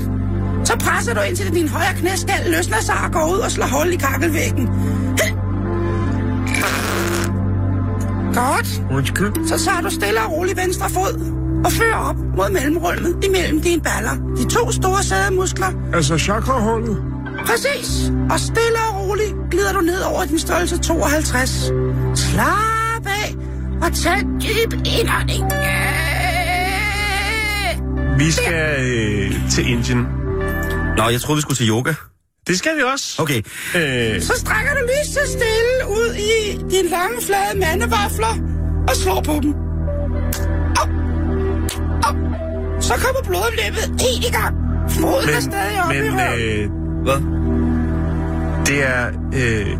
[0.67, 3.93] Så presser du indtil din højre knæskal løsner sig og går ud og slår hul
[3.93, 4.67] i kakkelvæggen.
[8.41, 8.81] Godt.
[8.91, 9.47] Undskyld.
[9.47, 11.13] Så tager du stille og roligt venstre fod
[11.65, 14.35] og fører op mod mellemrummet imellem dine baller.
[14.37, 15.67] De to store sædemuskler.
[15.93, 16.97] Altså chakrahullet.
[17.45, 18.11] Præcis.
[18.29, 21.49] Og stille og roligt glider du ned over din størrelse 52.
[22.15, 23.35] Slap af
[23.81, 25.43] og tag en dyb indånding.
[28.17, 29.97] Vi skal øh, til Indien.
[30.97, 31.93] Nå, jeg troede, vi skulle til yoga.
[32.47, 33.21] Det skal vi også.
[33.21, 33.37] Okay.
[33.75, 38.33] Øh, Så strækker du lige så stille ud i de lange, flade mandevafler
[38.89, 39.53] og slår på dem.
[40.81, 40.89] Op.
[42.09, 42.15] Op.
[42.81, 44.55] Så kommer blodomløbet helt i gang.
[44.89, 46.41] Foden er stadig oppe i men røven.
[46.41, 46.69] øh,
[47.03, 47.36] Hvad?
[48.67, 49.07] Det er...
[49.33, 49.79] Øh,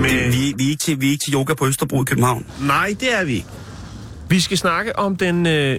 [0.00, 2.46] med, Vi, vi, er ikke til, vi er ikke til yoga på Østerbro i København.
[2.60, 3.48] Nej, det er vi ikke.
[4.28, 5.78] Vi skal snakke om den øh,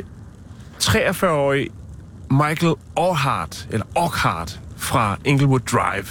[0.82, 1.70] 43-årige
[2.32, 6.06] Michael Orhart, eller Orkhart, fra Inglewood Drive.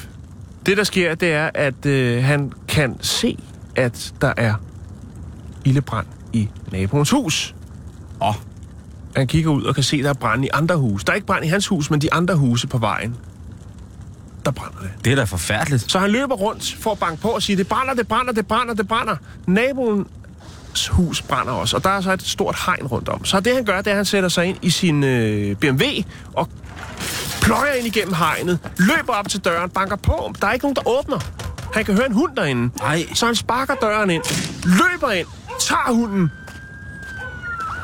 [0.66, 3.38] Det, der sker, det er, at øh, han kan se,
[3.76, 4.54] at der er
[5.64, 7.54] ildebrand i naboens hus.
[8.22, 8.34] Åh.
[9.16, 11.06] Han kigger ud og kan se, at der er brand i andre huse.
[11.06, 13.16] Der er ikke brand i hans hus, men de andre huse på vejen.
[14.44, 14.90] Der brænder det.
[15.04, 15.90] Det er da forfærdeligt.
[15.92, 18.46] Så han løber rundt for at banke på og sige, det brænder, det brænder, det
[18.46, 19.16] brænder, det brænder.
[19.46, 23.24] Naboens hus brænder også, og der er så et stort hegn rundt om.
[23.24, 25.84] Så det han gør, det er, at han sætter sig ind i sin øh, BMW
[26.32, 26.48] og
[27.42, 30.34] pløjer ind igennem hegnet, løber op til døren, banker på.
[30.40, 31.18] Der er ikke nogen, der åbner.
[31.74, 32.70] Han kan høre en hund derinde.
[32.78, 33.06] Nej.
[33.14, 34.22] Så han sparker døren ind,
[34.64, 35.26] løber ind,
[35.60, 36.30] tager hunden.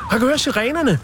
[0.09, 0.99] Han kan høre sirenerne.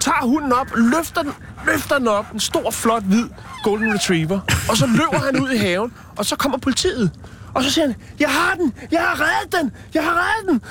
[0.00, 1.32] Tager hunden op, løfter den,
[1.72, 2.26] løfter den op.
[2.34, 3.28] En stor, flot, hvid
[3.62, 4.40] golden retriever.
[4.70, 7.10] Og så løber han ud i haven, og så kommer politiet.
[7.54, 10.62] Og så siger han, jeg har den, jeg har reddet den, jeg har reddet den.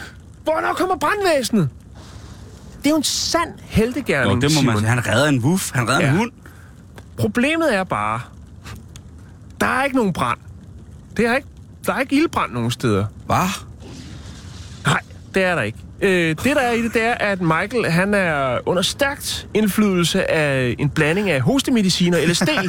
[0.43, 1.69] Hvornår kommer brandvæsenet?
[2.77, 4.89] Det er jo en sand heltegærning, Jo, det må man sige.
[4.89, 5.71] Han redder en wuff.
[5.73, 6.09] Han redder ja.
[6.09, 6.31] en hund.
[7.17, 8.21] Problemet er bare,
[9.61, 10.39] der er ikke nogen brand.
[11.17, 11.47] Det er ikke,
[11.85, 13.05] der er ikke ildbrand nogen steder.
[13.25, 13.65] Hvad?
[14.85, 15.01] Nej,
[15.35, 15.77] det er der ikke.
[16.01, 20.31] Øh, det, der er i det, det er, at Michael han er under stærkt indflydelse
[20.31, 22.49] af en blanding af hostemedicin og LSD.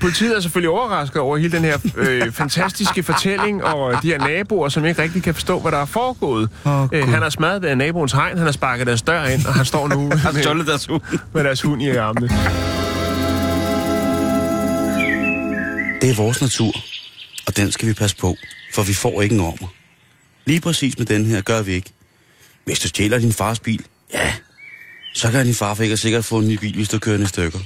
[0.00, 4.68] Politiet er selvfølgelig overrasket over hele den her øh, fantastiske fortælling, og de her naboer,
[4.68, 6.48] som ikke rigtig kan forstå, hvad der er foregået.
[6.66, 7.02] Åh, øh, Gud.
[7.02, 9.88] han har smadret øh, naboens hegn, han har sparket deres dør ind, og han står
[9.88, 11.02] nu Han med, deres hund.
[11.32, 12.28] med deres hund i armene.
[16.00, 16.72] Det er vores natur,
[17.46, 18.36] og den skal vi passe på,
[18.72, 19.68] for vi får ikke en ormer.
[20.46, 21.90] Lige præcis med den her gør vi ikke.
[22.64, 24.34] Hvis du stjæler din fars bil, ja,
[25.14, 27.58] så kan din farfar ikke sikkert få en ny bil, hvis du kører i stykker.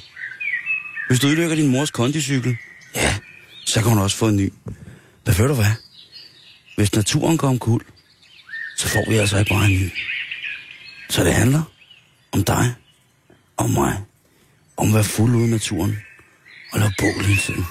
[1.09, 2.57] Hvis du ødelægger din mors kondicykel,
[2.95, 3.15] ja,
[3.67, 4.53] så kan hun også få en ny.
[5.27, 5.73] Men ved du hvad?
[6.77, 7.87] Hvis naturen går omkuld,
[8.77, 9.91] så får vi altså ikke bare en ny.
[11.09, 11.63] Så det handler
[12.33, 12.75] om dig,
[13.57, 13.97] om mig,
[14.77, 15.99] om at være fuld ude i naturen
[16.73, 17.67] og lave bål hele tiden.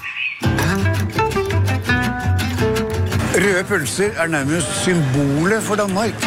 [3.40, 6.24] Røde pølser er nærmest symbolet for Danmark.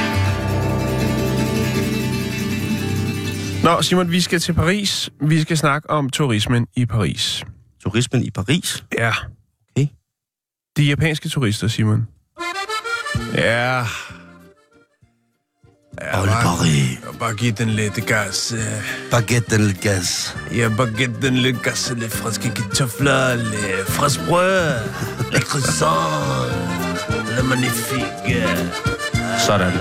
[3.64, 5.10] Nå, Simon, vi skal til Paris.
[5.22, 7.44] Vi skal snakke om turismen i Paris.
[7.84, 8.84] Turismen i Paris?
[8.98, 9.12] Ja.
[9.76, 9.88] Okay.
[10.78, 12.08] De japanske turister, Simon.
[13.36, 13.86] Ja.
[16.02, 17.00] Ja, Ole Paris.
[17.20, 18.54] bare giv den lidt gas.
[18.54, 18.60] øh.
[19.12, 20.38] Baguette den lidt gas.
[20.56, 24.74] Ja, bare giv den lidt gas, lidt franske kartofler, lidt frisk brød,
[25.32, 26.73] lidt croissant,
[27.44, 28.44] magnifique.
[29.48, 29.74] Sådan.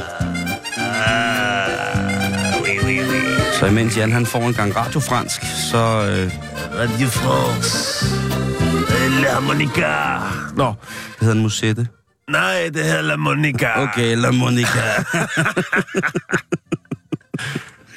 [3.60, 5.78] Så imens Jan han får en gang radiofransk, så...
[5.78, 6.32] Øh,
[6.78, 8.04] Radio France.
[9.04, 10.18] Øh, La harmonica.
[10.56, 11.88] Nå, det hedder en musette.
[12.30, 13.68] nej, det hedder La Monica.
[13.82, 15.04] Okay, La Monica.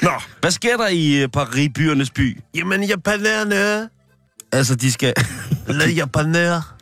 [0.01, 2.37] Nå, Hvad sker der i øh, Paris, byernes by?
[2.55, 3.89] jamen japanerne.
[4.51, 5.13] Altså, de skal...
[5.67, 6.75] Le japanør.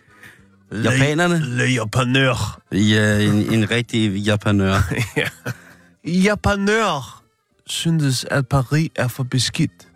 [0.74, 1.40] Le- Japanerne?
[1.40, 2.62] Le japanør.
[2.72, 4.94] Ja, en, en rigtig japanør.
[5.18, 5.28] ja.
[6.06, 7.22] Japanør
[7.68, 9.88] syntes, at Paris er for beskidt.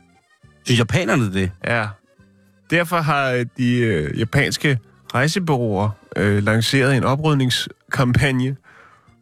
[0.65, 1.51] Synes japanerne det?
[1.65, 1.87] Ja.
[2.69, 4.79] Derfor har øh, de øh, japanske
[5.13, 8.55] rejsebureauer øh, lanceret en oprydningskampagne,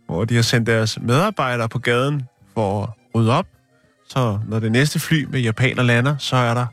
[0.06, 3.46] hvor de har sendt deres medarbejdere på gaden for at rydde op.
[4.10, 6.65] Så når det næste fly med japaner lander, så er der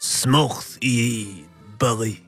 [0.00, 1.26] smukt i
[1.80, 2.18] Paris.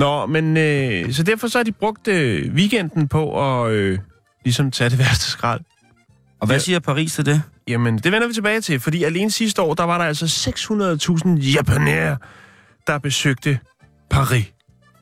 [0.00, 3.98] Nå, men øh, så derfor så har de brugt øh, weekenden på at øh,
[4.44, 5.60] ligesom tage det værste skrald.
[6.40, 6.60] Og hvad Ja.
[6.60, 7.42] siger Paris til det?
[7.68, 11.28] Jamen, det vender vi tilbage til, fordi alene sidste år, der var der altså 600.000
[11.40, 12.16] japanere,
[12.86, 13.58] der besøgte
[14.10, 14.44] Paris.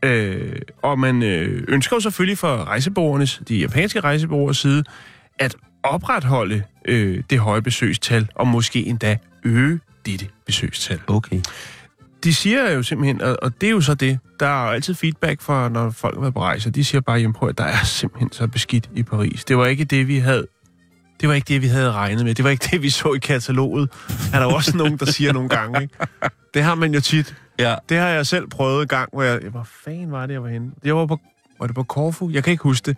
[0.03, 4.85] Øh, og man øh, ønsker jo selvfølgelig fra rejsebureauernes, de japanske rejsebureauers side,
[5.39, 11.01] at opretholde øh, det høje besøgstal, og måske endda øge dette besøgstal.
[11.07, 11.41] Okay.
[12.25, 15.40] De siger jo simpelthen, og, og det er jo så det, der er altid feedback
[15.40, 17.85] fra, når folk har været på rejse, de siger bare, jamen prøv at der er
[17.85, 19.44] simpelthen så beskidt i Paris.
[19.44, 20.46] Det var ikke det, vi havde
[21.20, 22.35] det var ikke det, vi havde regnet med.
[22.35, 23.90] Det var ikke det, vi så i kataloget.
[24.35, 25.94] Er der også nogen, der siger nogle gange, ikke?
[26.55, 27.37] Det har man jo tit.
[27.59, 27.74] Ja.
[27.88, 29.40] Det har jeg selv prøvet en gang, hvor jeg...
[29.51, 30.70] Hvor fanden var det, jeg var henne?
[30.85, 31.18] Det var på,
[31.61, 32.31] var det på Korfu?
[32.31, 32.96] Jeg kan ikke huske det.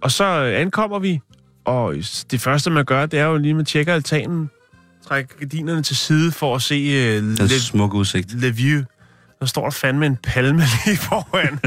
[0.00, 1.20] Og så ankommer vi,
[1.64, 1.94] og
[2.30, 4.50] det første, man gør, det er jo lige, man tjekker altanen,
[5.06, 8.40] trækker gardinerne til side for at se uh, Le, smukke udsigt.
[8.40, 8.82] Le View.
[9.40, 11.58] Der står der fandme en palme lige foran.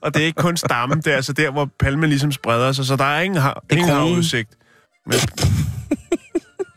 [0.00, 2.84] og det er ikke kun stammen, det er altså der, hvor palmen ligesom spreder sig,
[2.84, 4.50] så der er ingen, har, ingen havudsigt.
[5.06, 5.18] Men,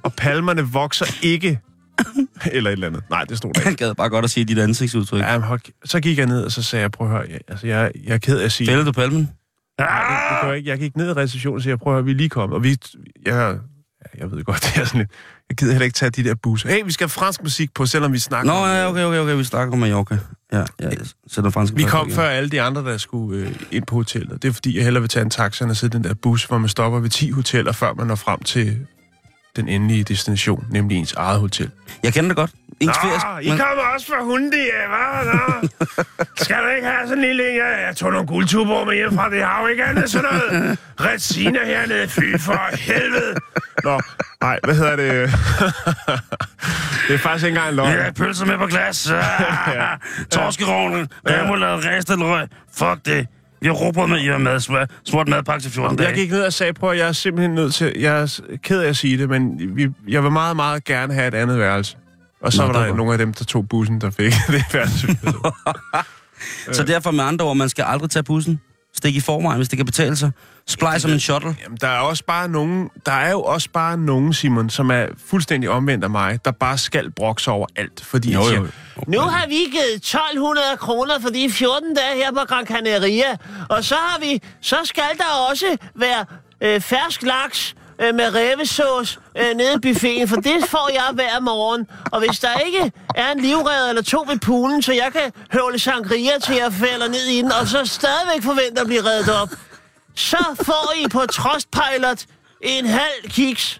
[0.03, 1.59] og palmerne vokser ikke.
[2.51, 3.03] Eller et eller andet.
[3.09, 3.67] Nej, det stod der ikke.
[3.67, 5.21] Han gad bare godt at se dit ansigtsudtryk.
[5.21, 7.67] Ja, hold, så gik jeg ned, og så sagde jeg, prøv at høre, jeg, altså,
[7.67, 8.67] jeg, jeg er ked af at sige...
[8.67, 9.29] Fælder du palmen?
[9.79, 10.69] Nej, det, det gør jeg ikke.
[10.69, 12.55] Jeg gik ned i receptionen og sagde, prøv at høre, vi er lige kommet.
[12.55, 12.77] Og vi,
[13.25, 13.57] jeg,
[14.17, 15.11] jeg ved godt, det er sådan lidt...
[15.49, 16.69] Jeg gider heller ikke tage de der busser.
[16.69, 19.19] Hey, vi skal have fransk musik på, selvom vi snakker Nå, om- ja, okay, okay,
[19.19, 20.17] okay, vi snakker om Mallorca.
[20.51, 20.89] Ja, ja,
[21.27, 24.41] sætter fransk Vi kom før alle de andre, der skulle øh, ind på hotellet.
[24.43, 26.13] Det er fordi, jeg hellere vil tage en taxa end at sidde i den der
[26.13, 28.77] bus, hvor man stopper ved 10 hoteller, før man når frem til
[29.55, 31.71] den endelige destination, nemlig ens eget hotel.
[32.03, 32.51] Jeg kender det godt.
[32.79, 35.33] Ens Nå, ferie, I kommer også fra Hundi, ja, hvad?
[35.33, 35.67] Nå.
[36.43, 37.43] Skal du ikke have sådan en lille...
[37.43, 40.79] Jeg, jeg tog nogle guldtuber med hjem fra det har jo ikke andet sådan noget.
[40.99, 43.35] Retsina hernede, fy for helvede.
[43.83, 44.01] Nå,
[44.41, 45.11] nej, hvad hedder det?
[47.07, 47.91] det er faktisk ikke engang en løgn.
[47.91, 49.09] Ja, pølser med på glas.
[49.11, 49.87] Ja.
[50.31, 51.09] Torskerovnen.
[51.29, 52.47] Remoulade, ristet løg.
[52.77, 53.27] Fuck det.
[53.67, 54.59] Har råbrød med, I har mad.
[54.59, 56.07] Smurt, smurt madpakke til 14 dage.
[56.09, 57.93] Jeg gik ned og sagde, prøv at jeg er simpelthen nødt til...
[57.99, 61.27] Jeg er ked af at sige det, men vi, jeg vil meget, meget gerne have
[61.27, 61.97] et andet værelse.
[62.41, 64.33] Og så Nå, var det der var- nogle af dem, der tog bussen, der fik
[64.47, 65.07] det værelse.
[66.71, 68.59] Så derfor med andre ord, man skal aldrig tage bussen.
[68.97, 70.31] Stik i forvejen, hvis det kan betale sig.
[70.67, 71.55] Splej som en shuttle.
[71.63, 75.05] Jamen, der er også bare nogen, der er jo også bare nogen, Simon, som er
[75.29, 78.49] fuldstændig omvendt af mig, der bare skal brokse over alt, fordi Jo, jo.
[78.49, 78.61] siger,
[79.07, 83.37] Nu har vi givet 1200 kroner for de 14 dage her på Gran Canaria.
[83.69, 86.25] Og så har vi, så skal der også være
[86.61, 91.39] øh, fersk laks øh, med revesauce øh, nede i buffeten, for det får jeg hver
[91.39, 91.87] morgen.
[92.11, 95.79] Og hvis der ikke er en livredder eller to ved poolen, så jeg kan høvle
[95.79, 99.49] sangria til jeg falder ned i den, og så stadigvæk forventer at blive reddet op,
[100.15, 102.25] så får I på Trustpilot
[102.61, 103.79] en halv kiks.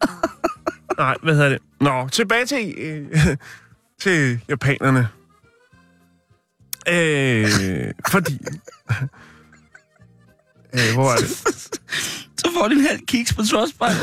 [0.98, 1.60] nej, hvad hedder det?
[1.82, 3.38] Nå, tilbage til, øh,
[4.02, 5.10] til japanerne.
[6.88, 7.50] Øh,
[8.10, 8.39] fordi...
[10.74, 11.30] Øh, hvor er det?
[12.38, 13.95] Så får de en halv kiks på Trustpilot.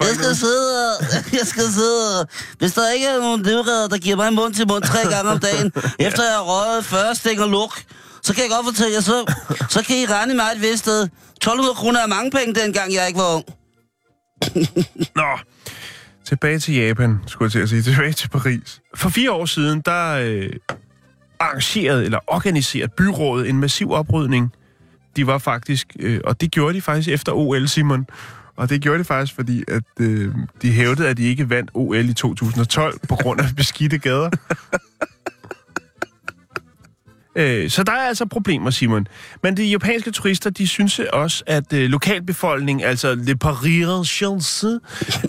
[0.00, 1.04] Jeg skal sidde og...
[1.32, 2.28] Jeg skal sidde og...
[2.58, 5.38] Hvis der ikke er nogen livredder, der giver mig mund til mund tre gange om
[5.38, 5.72] dagen,
[6.06, 7.82] efter jeg har røget 40 stænger luk,
[8.26, 9.32] så kan jeg godt fortælle jer, så,
[9.68, 11.02] så kan I regne mig et vist sted.
[11.02, 13.44] 1200 kroner er mange penge, dengang jeg ikke var ung.
[15.20, 15.38] Nå,
[16.24, 17.82] tilbage til Japan, skulle jeg til at sige.
[17.82, 18.80] Tilbage til Paris.
[18.94, 20.50] For fire år siden, der øh,
[21.40, 24.52] arrangerede eller organiserede byrådet en massiv oprydning.
[25.16, 28.06] De var faktisk, øh, og det gjorde de faktisk efter OL, Simon.
[28.56, 32.08] Og det gjorde de faktisk, fordi at øh, de hævdede, at de ikke vandt OL
[32.08, 34.30] i 2012 på grund af beskidte gader.
[37.36, 39.06] Øh, så der er altså problemer, Simon.
[39.42, 44.64] Men de japanske turister, de synes også, at øh, lokalbefolkningen, altså le parisiennes,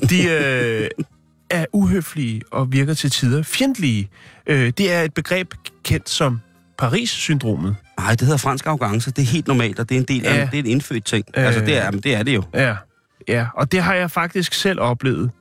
[0.10, 0.90] de øh,
[1.50, 4.10] er uhøflige og virker til tider fjendtlige.
[4.48, 6.40] Øh, det er et begreb kendt som
[6.78, 7.76] Paris-syndromet.
[8.00, 9.12] Nej, det hedder fransk arrogance.
[9.12, 10.46] Det er helt normalt, og det er en del af Ja.
[10.46, 11.26] det er en indfødt ting.
[11.38, 11.46] Øh.
[11.46, 12.44] Altså, det er, men det er det jo.
[12.54, 12.76] Ja,
[13.28, 15.32] ja, og det har jeg faktisk selv oplevet.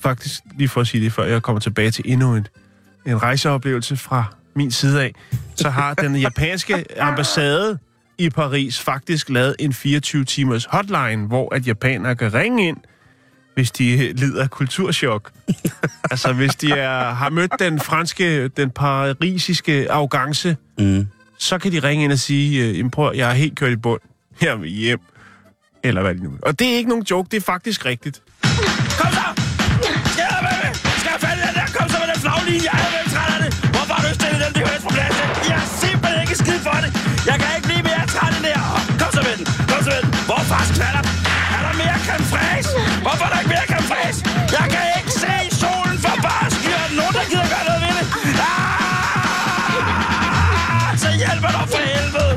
[0.00, 2.46] Faktisk, lige for at sige det, før jeg kommer tilbage til endnu en,
[3.06, 5.12] en rejseoplevelse fra min side af,
[5.56, 7.78] så har den japanske ambassade
[8.18, 12.76] i Paris faktisk lavet en 24-timers hotline, hvor at japanere kan ringe ind,
[13.54, 15.30] hvis de lider af kulturschok.
[16.10, 21.06] altså, hvis de er, har mødt den franske, den parisiske arrogance, Mm.
[21.38, 23.76] så kan de ringe ind og sige, øh, "Jamen, prøv, jeg er helt kørt i
[23.76, 24.00] bund.
[24.42, 25.00] Jeg vil hjem.
[25.84, 26.30] Eller hvad det nu.
[26.42, 28.22] Og det er ikke nogen joke, det er faktisk rigtigt.
[28.42, 28.50] Kom
[29.12, 29.42] så!
[30.12, 30.70] Skal jeg?
[30.74, 31.66] Skal jeg fælde den der?
[31.78, 32.68] Kom så med den flaglinje.
[32.72, 32.95] Jeg
[36.36, 36.90] ikke skid for det.
[37.30, 38.68] Jeg kan ikke blive mere træt end det her.
[39.00, 39.44] Kom så med den.
[39.70, 40.10] Kom så med den.
[40.28, 41.02] Hvor fars skvatter?
[41.56, 42.70] Er der mere creme fraise?
[43.04, 44.18] Hvorfor er der ikke mere creme fraise?
[44.58, 46.84] Jeg kan ikke se solen for bare skyer.
[46.88, 48.06] Der nogen, der gider gøre noget ved det?
[48.50, 48.86] Ah!
[51.02, 52.32] Så hjælper dig for helvede.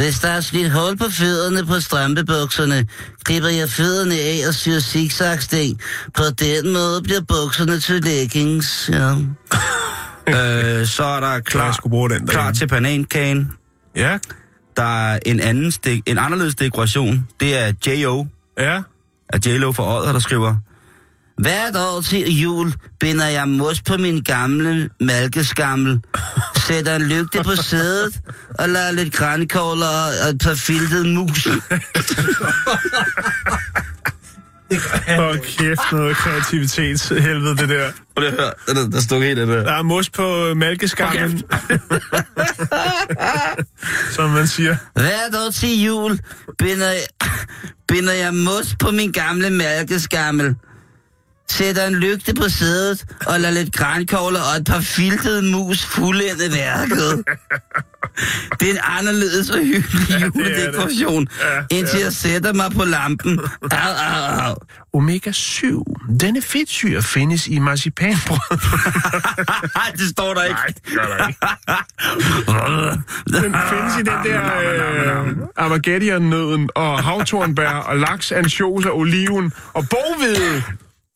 [0.00, 2.78] Hvis der er slidt hul på fødderne på strømpebukserne,
[3.24, 5.80] klipper jeg fødderne af og syr zigzagsting.
[6.16, 9.14] På den måde bliver bukserne til leggings, ja.
[10.34, 12.58] Øh, så er der jeg klar, skulle bruge den klar derinde.
[12.58, 13.52] til banankagen.
[13.96, 14.18] Ja.
[14.76, 17.26] Der er en anden stik, en anderledes dekoration.
[17.40, 18.26] Det er J.O.
[18.58, 18.82] Ja.
[19.32, 20.54] af J.Lo for Odder, der skriver,
[21.38, 26.00] Hvert år til jul binder jeg mos på min gamle malkeskammel,
[26.56, 28.20] sætter en lygte på sædet
[28.58, 31.48] og lader lidt grænkål og og et par filtede mus.
[35.18, 37.90] Åh, kæft, noget kreativitetshelvede, det der.
[38.16, 38.52] Prøv lige at høre,
[38.84, 39.62] der, der stod helt det der.
[39.62, 41.42] Der er mos på øh, mælkeskammen.
[44.16, 44.76] Som man siger.
[44.92, 46.18] Hvert år til jul
[46.58, 47.06] binder jeg,
[47.88, 50.56] binder jeg mos på min gamle mærkeskammel.
[51.50, 56.52] Sætter en lygte på sædet og lader lidt grænkogler og et par filtede mus fuldende
[56.54, 57.24] værket.
[58.60, 63.40] Det er en anderledes og hyggelig juledekoration, Ja, indtil jeg sætter mig på lampen.
[63.62, 64.54] Au, au, au.
[64.96, 65.84] Omega-7.
[66.20, 68.58] Denne fedtsyre findes i marcipanbrød.
[69.98, 70.60] det står der ikke.
[70.96, 71.40] Nej, det ikke.
[73.42, 79.88] Den findes i den der øh, Armageddon-nøden og havtornbær og laks, ansjos og oliven og
[79.88, 80.62] boghvede.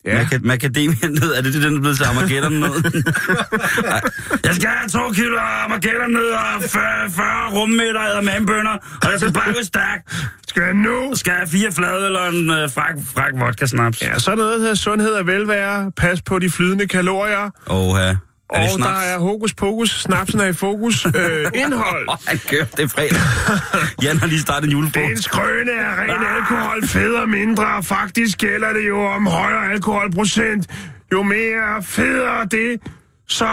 [0.06, 0.26] Ja.
[0.42, 2.82] Macadamia-nød, er det det, den er blevet til Armageddon-nød?
[4.46, 9.32] Jeg skal have to kilo Armageddon-nød og 40, 40 rummætter af mandbønder, og jeg skal
[9.32, 10.26] bakke stærkt.
[10.48, 11.14] Skal jeg nu?
[11.14, 14.02] Skal jeg have fire flade eller en øh, frak, frak vodka-snaps?
[14.02, 15.92] Ja, så er noget, der hedder sundhed og velvære.
[15.96, 17.50] Pas på de flydende kalorier.
[17.66, 18.16] Åh, ja.
[18.52, 18.88] Er Og snaps?
[18.90, 21.06] der er hokus pokus, snapsen er i fokus.
[21.06, 21.12] Øh,
[21.62, 22.08] indhold.
[22.28, 23.18] Han kører, det er fredag.
[24.02, 25.10] Jan har lige startet en Det er julefrokost.
[25.16, 27.82] en skrøne af ren alkohol, fed og mindre.
[27.82, 30.66] Faktisk gælder det jo om højere alkoholprocent.
[31.12, 32.80] Jo mere federe det,
[33.28, 33.48] så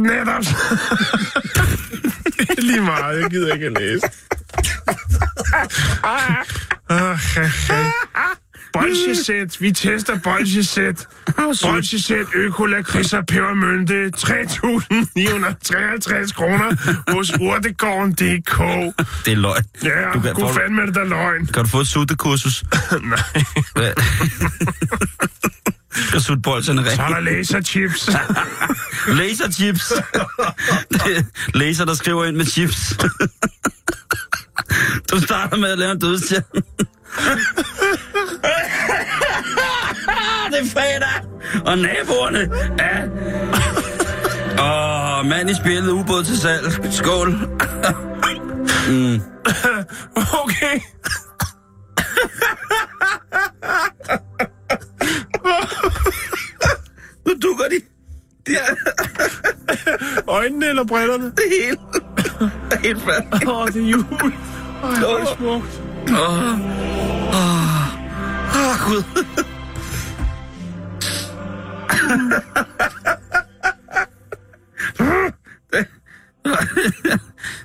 [0.00, 0.42] netop...
[2.38, 4.06] det er lige meget, jeg gider ikke at læse.
[6.90, 7.92] Ah, ja.
[8.72, 11.08] Bolsjesæt, vi tester bolsjesæt.
[11.62, 16.76] Bolsjesæt, økolakrids og pebermynte, 3.953 kroner
[17.12, 18.58] hos urtegården.dk.
[19.26, 19.64] Det er løgn.
[19.84, 21.46] Ja, Du kan- god fandme det der løgn.
[21.46, 22.64] Kan du få et suttekursus?
[23.02, 23.18] Nej.
[26.08, 27.24] Skal sutte bolserne Så er der rent.
[27.24, 28.10] laserchips.
[29.18, 29.90] Laserchips.
[29.92, 31.22] Er
[31.58, 32.96] Laser, der skriver ind med chips.
[35.12, 36.42] Du starter med at lave en dødstjern.
[40.50, 41.22] Det er fredag,
[41.66, 43.08] og naboerne er...
[44.60, 46.72] Åh, mand i spillet, ubåd til salg.
[46.90, 47.28] Skål.
[50.44, 50.80] Okay.
[57.26, 57.80] Nu dukker de.
[58.46, 58.74] De er
[60.28, 61.24] Øjnene eller brillerne?
[61.24, 61.76] det hele.
[62.70, 63.48] Det er helt færdigt.
[63.48, 64.04] Åh, oh, det er jul.
[64.82, 65.91] Ej, hvor smukt.
[66.10, 66.60] Åh,
[67.32, 67.86] åh,
[68.54, 69.04] åh, Gud.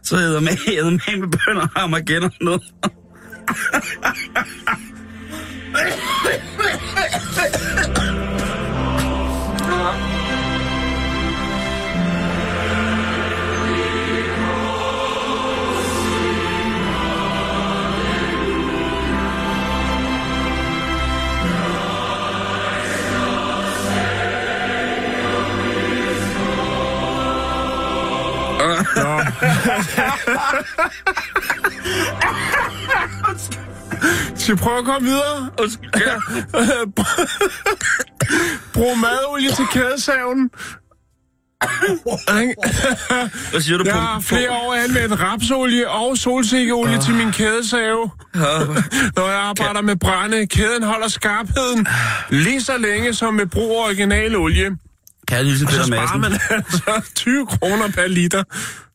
[0.03, 2.61] Så hedder med, hedder med med bønder og Armageddon noget.
[28.95, 29.19] Nå.
[34.35, 35.49] Skal vi prøve at komme videre?
[35.95, 36.15] Ja.
[38.73, 40.49] Brug madolie til kædesaven.
[43.51, 48.09] Hvad siger du Jeg har flere år anvendt rapsolie og solsikkeolie til min kædesave.
[49.15, 51.87] Når jeg arbejder med brænde, kæden holder skarpheden
[52.29, 54.35] lige så længe som med brug af original
[55.31, 56.21] lige Så Peter Madsen?
[56.21, 58.43] man altså 20 kroner per liter.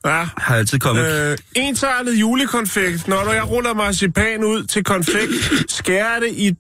[0.06, 0.26] Ja.
[0.36, 1.30] Har altid kommet.
[1.32, 3.08] Øh, ensartet julekonfekt.
[3.08, 5.32] Når jeg ruller marcipan ud til konfekt,
[5.68, 6.54] skærer det i,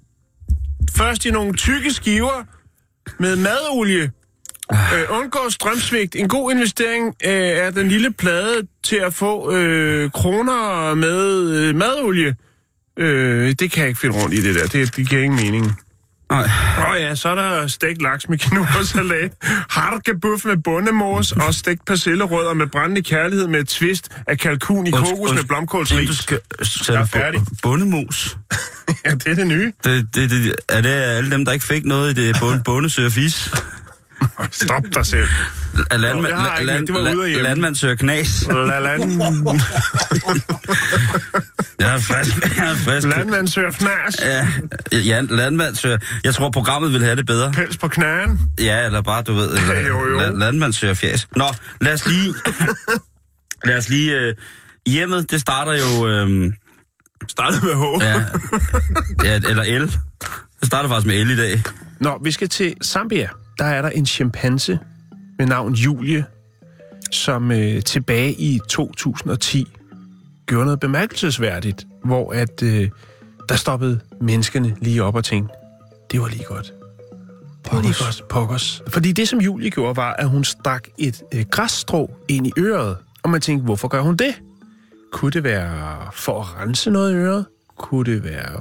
[0.96, 2.44] først i nogle tykke skiver
[3.18, 4.10] med madolie.
[4.72, 6.16] Øh, undgå strømsvigt.
[6.16, 11.76] En god investering øh, er den lille plade til at få øh, kroner med øh,
[11.76, 12.36] madolie.
[12.98, 14.66] Øh, det kan jeg ikke finde rundt i det der.
[14.66, 15.80] Det, det giver ingen mening.
[16.32, 16.50] Nej.
[16.78, 19.32] Åh oh ja, så er der stegt laks med quinoa-salat,
[19.70, 24.90] harkebuff med bundemos og stegt persillerødder med brændende kærlighed med et twist af kalkun i
[24.90, 26.08] kokos med blomkålsris.
[26.08, 26.38] Du skal
[26.88, 27.40] Jeg er færdig.
[27.40, 28.36] bu- bundemos.
[29.04, 29.72] Ja, det er det nye.
[29.84, 33.10] Det, det, det, er det alle dem, der ikke fik noget i det bund, bundesøger
[33.10, 33.50] fis?
[34.50, 35.28] Stop dig selv.
[35.90, 38.46] Landmand, Jeg har ikke- land, det var ude landmand søger knas.
[38.50, 39.22] La land,
[41.78, 42.56] Jeg er frisk.
[42.56, 43.08] Jeg er frisk.
[43.08, 44.16] landmand søger fnas.
[44.22, 44.48] Ja,
[44.92, 45.98] ja, landmand søger...
[46.24, 47.52] Jeg tror, programmet vil have det bedre.
[47.52, 48.40] Pels på knæen.
[48.58, 49.50] Ja, eller bare, du ved...
[49.56, 50.18] Eller, Jo, jo.
[50.20, 51.28] la- Landmand søger fjas.
[51.36, 51.44] Nå,
[51.80, 52.34] lad os lige...
[53.64, 54.12] lad os lige...
[54.18, 54.34] Øh,
[54.86, 56.08] hjemmet, det starter jo...
[56.08, 56.52] Øh,
[57.28, 58.02] Startet med H.
[58.04, 58.22] ja,
[59.30, 59.82] ja, eller el.
[60.60, 61.62] Det starter faktisk med el i dag.
[62.00, 63.28] Nå, vi skal til Zambia.
[63.58, 64.78] Der er der en chimpanse
[65.38, 66.24] med navn Julie,
[67.10, 69.66] som øh, tilbage i 2010
[70.46, 72.90] gjorde noget bemærkelsesværdigt, hvor at øh,
[73.48, 75.54] der stoppede menneskene lige op og tænkte,
[76.10, 76.74] det var lige godt.
[77.64, 78.82] Det var lige godt, pokkers.
[78.88, 82.96] Fordi det, som Julie gjorde, var, at hun stak et øh, græsstrå ind i øret.
[83.22, 84.34] Og man tænkte, hvorfor gør hun det?
[85.12, 87.46] Kunne det være for at rense noget i øret?
[87.78, 88.60] Kunne det være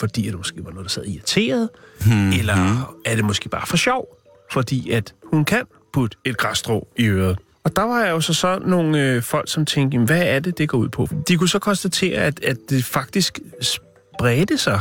[0.00, 1.68] fordi, at det måske var noget, der sad irriteret?
[2.06, 2.32] Hmm.
[2.32, 4.06] Eller er det måske bare for sjov?
[4.52, 7.38] Fordi at hun kan putte et græsstrå i øret.
[7.64, 10.58] Og der var jo så, så nogle øh, folk, som tænkte, "Jamen, hvad er det,
[10.58, 11.08] det går ud på?
[11.28, 14.80] De kunne så konstatere, at, at det faktisk spredte sig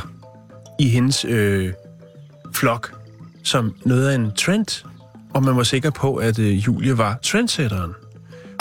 [0.79, 1.73] i hendes øh,
[2.53, 2.91] flok
[3.43, 4.85] som noget af en trend.
[5.33, 7.91] Og man var sikker på, at øh, Julie var trendsetteren.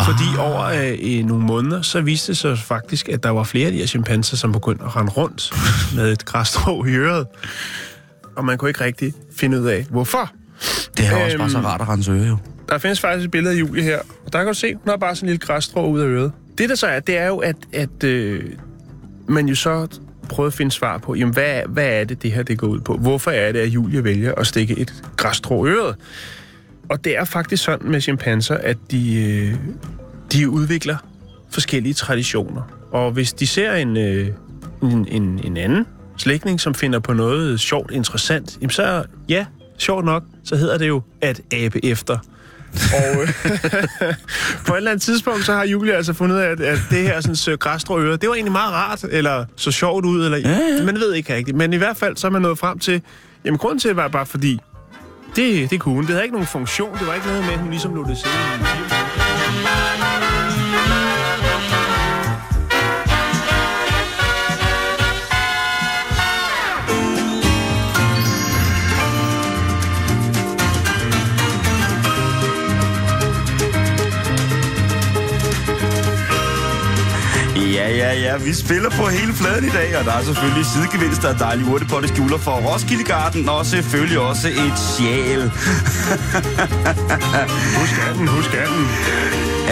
[0.00, 3.66] Fordi over øh, i nogle måneder, så viste det sig faktisk, at der var flere
[3.66, 5.52] af de her chimpanser, som begyndte at rende rundt
[5.94, 7.26] med et græsstrå i øret.
[8.36, 10.30] Og man kunne ikke rigtig finde ud af, hvorfor.
[10.96, 12.36] Det er også bare så Øhm, rart at rense øre, jo.
[12.68, 14.96] Der findes faktisk et billede af Julie her, og der kan du se, hun har
[14.96, 16.32] bare sådan en lille græsstrå ud af øret.
[16.58, 18.42] Det der så er, det er jo, at, at øh,
[19.28, 19.86] man jo så
[20.28, 22.80] prøver at finde svar på, jamen hvad, hvad er det, det her det går ud
[22.80, 22.96] på?
[22.96, 25.96] Hvorfor er det, at Julie vælger at stikke et græsstrå i øret?
[26.88, 29.54] Og det er faktisk sådan med chimpanser, at de, øh,
[30.32, 30.96] de udvikler
[31.50, 32.62] forskellige traditioner.
[32.92, 34.28] Og hvis de ser en, øh,
[34.82, 39.46] en, en, en anden slægtning, som finder på noget sjovt, interessant, jamen så, ja,
[39.78, 42.18] sjovt nok, så hedder det jo at abe efter.
[42.74, 43.28] Og øh,
[44.66, 47.02] på et eller andet tidspunkt, så har Julie altså fundet ud af, at, at det
[47.02, 50.58] her sådan, så græsstrå det var egentlig meget rart, eller så sjovt ud, eller ja,
[50.78, 50.84] ja.
[50.84, 51.56] man ved ikke rigtigt.
[51.56, 53.02] Men i hvert fald, så er man nået frem til,
[53.44, 54.60] jamen grunden til det var bare fordi,
[55.36, 56.04] det, det kunne hun.
[56.04, 56.98] Det havde ikke nogen funktion.
[56.98, 60.03] Det var ikke noget med, at hun ligesom lå det sidde i en
[78.22, 78.36] Ja.
[78.38, 82.08] Vi spiller på hele fladen i dag, og der er selvfølgelig sidegevinster og dejlige urtepotte
[82.08, 85.42] skjuler for Roskilde Garden, og selvfølgelig også et sjæl.
[87.78, 88.84] Husk anden, husk anden.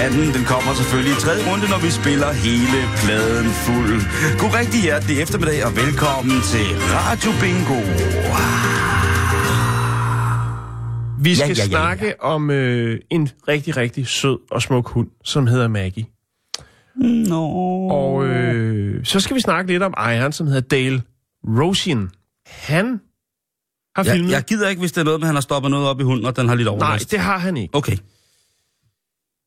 [0.05, 4.01] Anden, den kommer selvfølgelig i tredje runde, når vi spiller hele pladen fuld.
[4.41, 6.67] God rigtig hjertelig eftermiddag, og velkommen til
[6.97, 7.79] Radio Bingo.
[11.27, 11.69] Vi skal Ja, ja, ja, ja.
[11.69, 16.07] snakke om øh, en rigtig, rigtig sød og smuk hund, som hedder Maggie.
[16.97, 17.47] Nå.
[17.91, 21.03] Og øh, så skal vi snakke lidt om ejeren, som hedder Dale
[21.45, 22.11] Rosian.
[22.47, 23.01] Han
[23.97, 24.33] har Jeg, filmet...
[24.33, 26.27] jeg gider ikke, hvis det er noget med, han har stoppet noget op i hunden,
[26.27, 27.11] og den har lidt Nej, overlast.
[27.11, 27.75] det har han ikke.
[27.75, 27.97] Okay.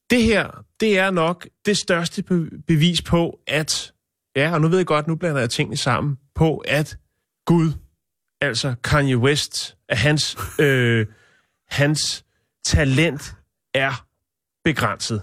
[0.10, 3.92] Det her, det er nok det største be- bevis på, at...
[4.36, 6.18] Ja, og nu ved jeg godt, nu blander jeg tingene sammen.
[6.36, 6.98] På, at
[7.46, 7.72] Gud,
[8.42, 11.06] altså Kanye West, at hans, øh,
[11.70, 12.26] hans
[12.66, 13.36] talent
[13.74, 14.06] er
[14.64, 15.22] begrænset.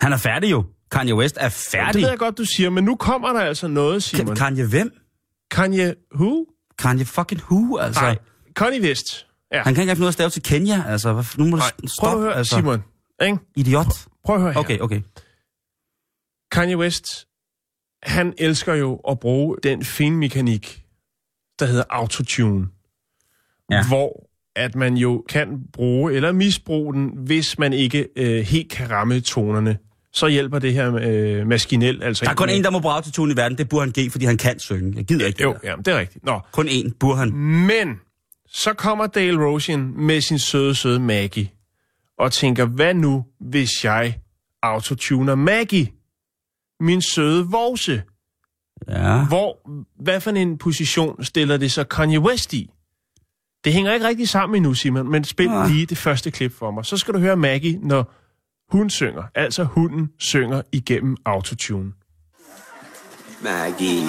[0.00, 0.64] Han er færdig jo.
[0.92, 2.02] Kanye West er Det færdig.
[2.02, 4.36] ved jeg godt, du siger, men nu kommer der altså noget, Simon.
[4.36, 4.92] Kanye hvem?
[5.50, 6.46] Kanye who?
[6.78, 8.00] Kanye fucking who, altså?
[8.00, 8.18] Nej,
[8.56, 9.26] Kanye West.
[9.52, 9.62] Ja.
[9.62, 11.24] Han kan ikke have noget at stave til Kenya, altså.
[11.38, 12.56] Nu må du Nej, s- prøv stoppe, at høre, altså.
[12.56, 12.82] Simon.
[13.22, 13.38] Ikke?
[13.56, 13.86] Idiot.
[14.24, 14.60] Prøv at høre her.
[14.60, 15.00] Okay, okay.
[16.50, 17.26] Kanye West,
[18.02, 20.82] han elsker jo at bruge den fine mekanik,
[21.58, 22.66] der hedder autotune.
[23.70, 23.86] Ja.
[23.88, 28.90] Hvor at man jo kan bruge eller misbruge den, hvis man ikke øh, helt kan
[28.90, 29.78] ramme tonerne.
[30.14, 32.02] Så hjælper det her øh, maskinel.
[32.02, 33.58] Altså Der er kun en, der må bruge autotune i verden.
[33.58, 34.92] Det er Burhan G, fordi han kan synge.
[34.96, 35.70] Jeg gider ikke det Jo, der.
[35.70, 36.24] ja, det er rigtigt.
[36.24, 36.40] Nå.
[36.52, 37.32] Kun én, Burhan.
[37.66, 38.00] Men
[38.48, 41.48] så kommer Dale Rosian med sin søde, søde Maggie
[42.18, 44.18] og tænker, hvad nu, hvis jeg
[44.62, 45.88] autotuner Maggie?
[46.80, 48.02] Min søde vorse.
[48.88, 49.24] Ja.
[49.24, 49.70] Hvor,
[50.02, 52.70] hvad for en position stiller det så Kanye West i?
[53.64, 55.68] Det hænger ikke rigtig sammen endnu, Simon, men spil Nej.
[55.68, 56.84] lige det første klip for mig.
[56.84, 58.14] Så skal du høre Maggie, når
[58.72, 59.22] hun synger.
[59.34, 61.92] Altså hunden synger igennem autotune.
[63.42, 64.02] Maggie.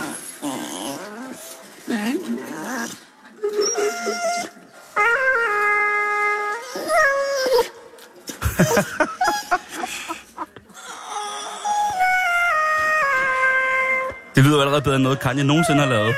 [14.36, 16.16] Det lyder allerede bedre end noget, Kanye nogensinde har lavet.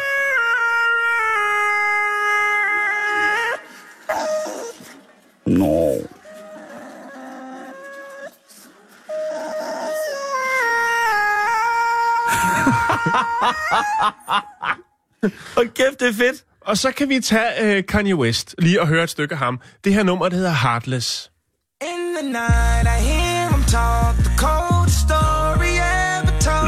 [5.45, 6.14] Nå.
[15.55, 16.43] Hold kæft, det er fedt.
[16.61, 19.59] Og så kan vi tage uh, Kanye West lige og høre et stykke af ham.
[19.83, 21.31] Det her nummer, det hedder Heartless.
[21.81, 26.67] In the night, I hear him talk, the cold story ever told.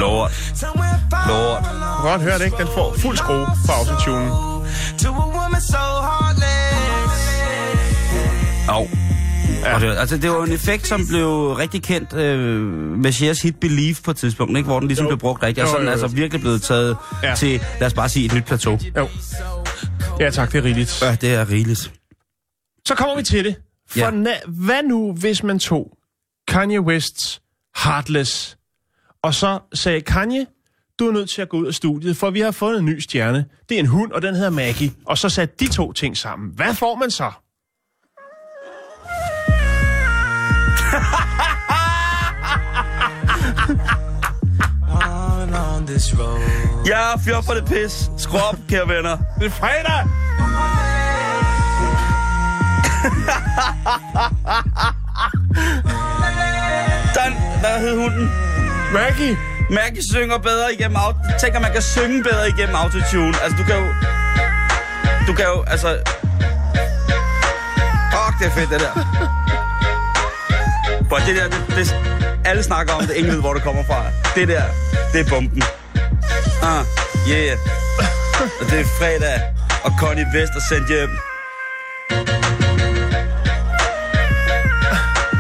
[1.12, 1.64] Far Lort.
[1.64, 2.58] Du kan godt høre det, ikke?
[2.58, 4.30] Den får fuld skrue på autotune.
[5.04, 7.18] To a woman so heartless.
[8.70, 9.07] Au.
[9.64, 9.80] Ja.
[9.80, 12.62] Det, altså, det var en effekt, som blev rigtig kendt øh,
[12.98, 14.68] med Cher's hit Believe på et tidspunkt, ikke?
[14.68, 15.10] hvor den ligesom Jo.
[15.10, 15.64] blev brugt rigtigt.
[15.64, 15.92] Og Jo, så den jo, jo.
[15.92, 17.36] altså virkelig blevet taget Ja.
[17.36, 18.80] til, lad os bare sige, et nyt plateau.
[18.98, 19.08] Jo.
[20.20, 21.02] Ja tak, det er rigeligt.
[21.02, 21.92] Ja, det er rigeligt.
[22.88, 23.56] Så kommer vi til det.
[23.90, 24.10] For ja.
[24.10, 25.98] na- hvad nu, hvis man tog
[26.48, 27.42] Kanye Wests
[27.84, 28.58] Heartless,
[29.24, 30.46] og så sagde Kanye,
[31.00, 33.00] du er nødt til at gå ud af studiet, for vi har fundet en ny
[33.00, 33.46] stjerne.
[33.70, 34.92] Det er en hund, og den hedder Maggie.
[35.06, 36.52] Og så satte de to ting sammen.
[36.56, 37.32] Hvad får man så?
[44.90, 46.40] On on this road.
[46.88, 48.10] Ja, fjør for det pis.
[48.18, 49.18] Skru op, kære venner.
[49.40, 50.04] Det er fredag!
[57.16, 58.32] Den, hvad hed hunden?
[58.94, 59.38] Maggie!
[59.70, 61.20] Maggie synger bedre igennem auto...
[61.40, 63.34] Tænk, at man kan synge bedre igennem autotune.
[63.44, 63.88] Altså, du kan jo...
[65.28, 65.98] Du kan jo, altså...
[68.12, 69.47] Fuck, det er fedt, det der.
[71.10, 71.96] For det der, det, det,
[72.46, 74.04] alle snakker om det, ingen ved, hvor det kommer fra.
[74.36, 74.64] Det der,
[75.14, 75.64] det er bomben.
[76.64, 76.86] Ah,
[77.30, 77.58] yeah.
[78.62, 79.42] Og det er fredag,
[79.84, 81.10] og Connie Vest er sendt hjem.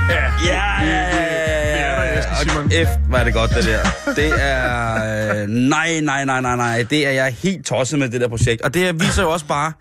[0.10, 1.08] Ja, Ja, ja,
[2.86, 3.80] F, er det godt, det der.
[4.16, 4.96] Det er...
[5.36, 6.84] Øh, nej, nej, nej, nej, nej.
[6.90, 8.62] Det er jeg helt tosset med, det der projekt.
[8.62, 9.74] Og det viser jo også bare...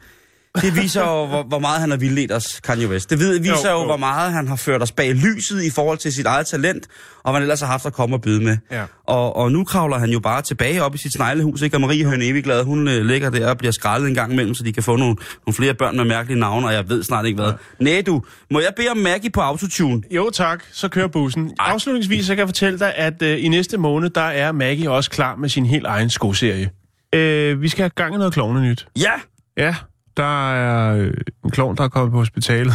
[0.62, 3.10] Det viser jo, hvor, hvor meget han har vildledt os, Kanye West.
[3.10, 5.98] Det viser jo, Jo, jo, hvor meget han har ført os bag lyset i forhold
[5.98, 6.86] til sit eget talent,
[7.24, 8.56] og hvad han ellers har haft at komme og byde med.
[8.70, 8.82] Ja.
[9.06, 11.76] Og, og nu kravler han jo bare tilbage op i sit sneglehus, ikke?
[11.76, 14.64] Og Marie Høn Evigglad, hun øh, ligger der og bliver skrællet en gang imellem, så
[14.64, 17.36] de kan få nogle, nogle flere børn med mærkelige navne, og jeg ved snart ikke
[17.42, 17.52] hvad.
[17.80, 17.84] Ja.
[17.84, 20.02] Næh du, må jeg bede om Maggie på autotune?
[20.10, 21.52] Jo tak, så kører bussen.
[21.58, 25.10] Afslutningsvis så kan jeg fortælle dig, at øh, i næste måned, der er Maggie også
[25.10, 26.70] klar med sin helt egen skoserie.
[27.14, 28.86] Øh, vi skal have gang i noget klovne nyt.
[28.98, 29.12] Ja!
[29.58, 29.74] Ja,
[30.16, 31.14] der er øh,
[31.44, 32.74] en klovn, der er kommet på hospitalet.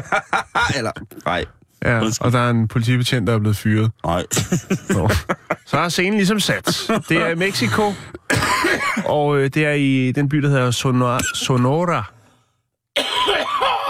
[0.76, 0.92] Eller,
[1.26, 1.44] nej.
[1.84, 3.90] Ja, og der er en politibetjent, der er blevet fyret.
[4.04, 4.24] Nej.
[4.90, 5.10] Nå.
[5.66, 6.90] Så er scenen ligesom sat.
[7.08, 7.92] Det er i Mexico,
[9.04, 11.20] og øh, det er i den by, der hedder Sonora.
[11.34, 12.12] Sonora.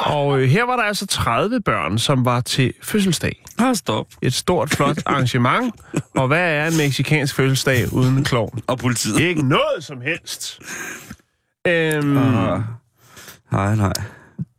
[0.05, 3.45] Og øh, her var der altså 30 børn, som var til fødselsdag.
[3.59, 4.07] Ah, stop.
[4.23, 5.75] Et stort, flot arrangement.
[6.15, 8.63] Og hvad er en meksikansk fødselsdag uden en klovn?
[8.67, 9.21] Og politiet.
[9.21, 10.61] Ikke noget som helst.
[11.67, 12.61] Øhm, Ah.
[13.53, 13.93] Nej, nej.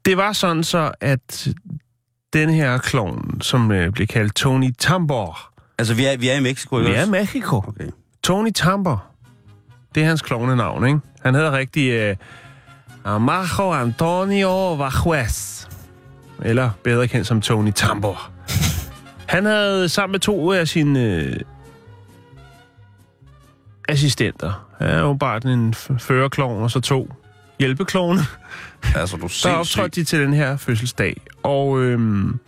[0.06, 1.48] det var sådan så, at
[2.34, 6.40] den her klovn, som øh, blev kaldt Tony Tambor, Altså, vi er, vi er i
[6.40, 7.12] Mexico, ikke vi er i også?
[7.12, 7.58] Mexico.
[7.58, 7.88] Okay.
[8.24, 9.04] Tony Tambor,
[9.96, 11.00] det er hans klovnenavn, ikke?
[11.22, 12.16] Han hedder rigtig øh,
[13.04, 15.68] Amajo Antonio Vajuez.
[16.42, 18.30] Eller bedre kendt som Tony Tambor.
[19.28, 21.40] Han havde sammen med to af sine øh,
[23.90, 24.68] assistenter.
[24.84, 27.14] Er jo bare en førerklovn og så to
[27.60, 28.20] hjælpeklovne.
[28.96, 31.22] Altså, du er Der optrådte de til den her fødselsdag.
[31.44, 32.40] Og øhm,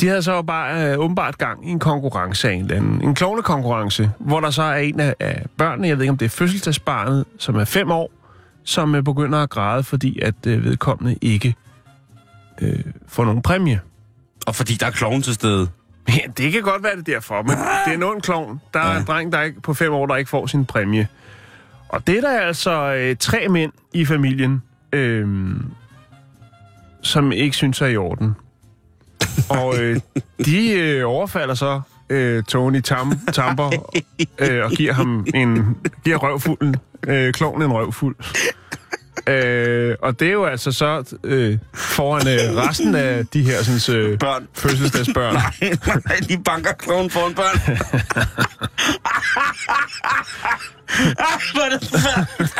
[0.00, 3.02] de havde så bare øh, åbenbart gang i en konkurrence af en eller anden.
[3.02, 6.24] En klovnekonkurrence, hvor der så er en af, af børnene, jeg ved ikke om det
[6.24, 8.12] er fødselsdagsbarnet, som er fem år,
[8.64, 11.54] som øh, begynder at græde, fordi at øh, vedkommende ikke
[12.60, 13.80] øh, får nogen præmie.
[14.46, 15.68] Og fordi der er kloven til stede.
[16.08, 18.60] Ja, det kan godt være det er derfor, men det er en ond klovn.
[18.74, 21.08] Der er en dreng, der ikke, på fem år, der ikke får sin præmie.
[21.88, 25.28] Og det er der altså øh, tre mænd i familien, øh,
[27.02, 28.36] som ikke synes er i orden.
[29.48, 30.00] Og øh,
[30.44, 31.80] de øh, overfalder så
[32.10, 33.70] øh, Tony Tam, Tamper
[34.38, 36.76] øh, og giver ham en giver røvfulden,
[37.06, 38.16] øh, klovnen en røvfuld.
[39.26, 44.00] Øh, og det er jo altså så øh, foran øh, resten af de her sådan,
[44.00, 44.48] øh, Børn.
[44.54, 45.34] fødselsdagsbørn.
[46.06, 47.58] Nej, de banker kloven foran børn.
[51.52, 52.52] Hvor er det forfærdeligt.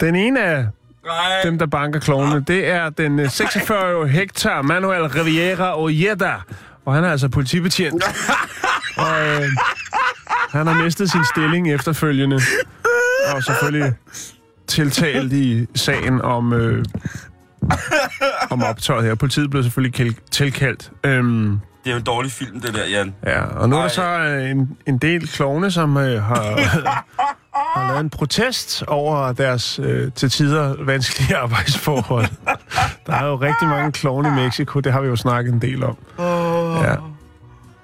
[0.00, 0.66] Den ene af
[1.04, 1.42] Nej.
[1.44, 6.34] dem, der banker klovene, det er den øh, 46-årige Hector Manuel Riviera Ojeda.
[6.84, 8.04] Og han er altså politibetjent.
[8.96, 9.48] Og øh,
[10.56, 12.40] han har mistet sin stilling efterfølgende.
[13.34, 13.92] Og selvfølgelig
[14.66, 16.84] tiltalt i sagen om, øh,
[18.50, 19.14] om optøjet her.
[19.14, 20.90] Politiet blev selvfølgelig tilkaldt.
[21.04, 23.14] Øhm, Det er jo en dårlig film, det der, Jan.
[23.26, 23.94] Ja, og nu er der Ej.
[23.94, 26.42] så øh, en, en del klovne, som øh, har,
[27.78, 32.26] har lavet en protest over deres øh, til tider vanskelige arbejdsforhold.
[33.06, 35.84] Der er jo rigtig mange klovne i Mexico, det har vi jo snakket en del
[35.84, 35.96] om.
[36.82, 36.94] Ja.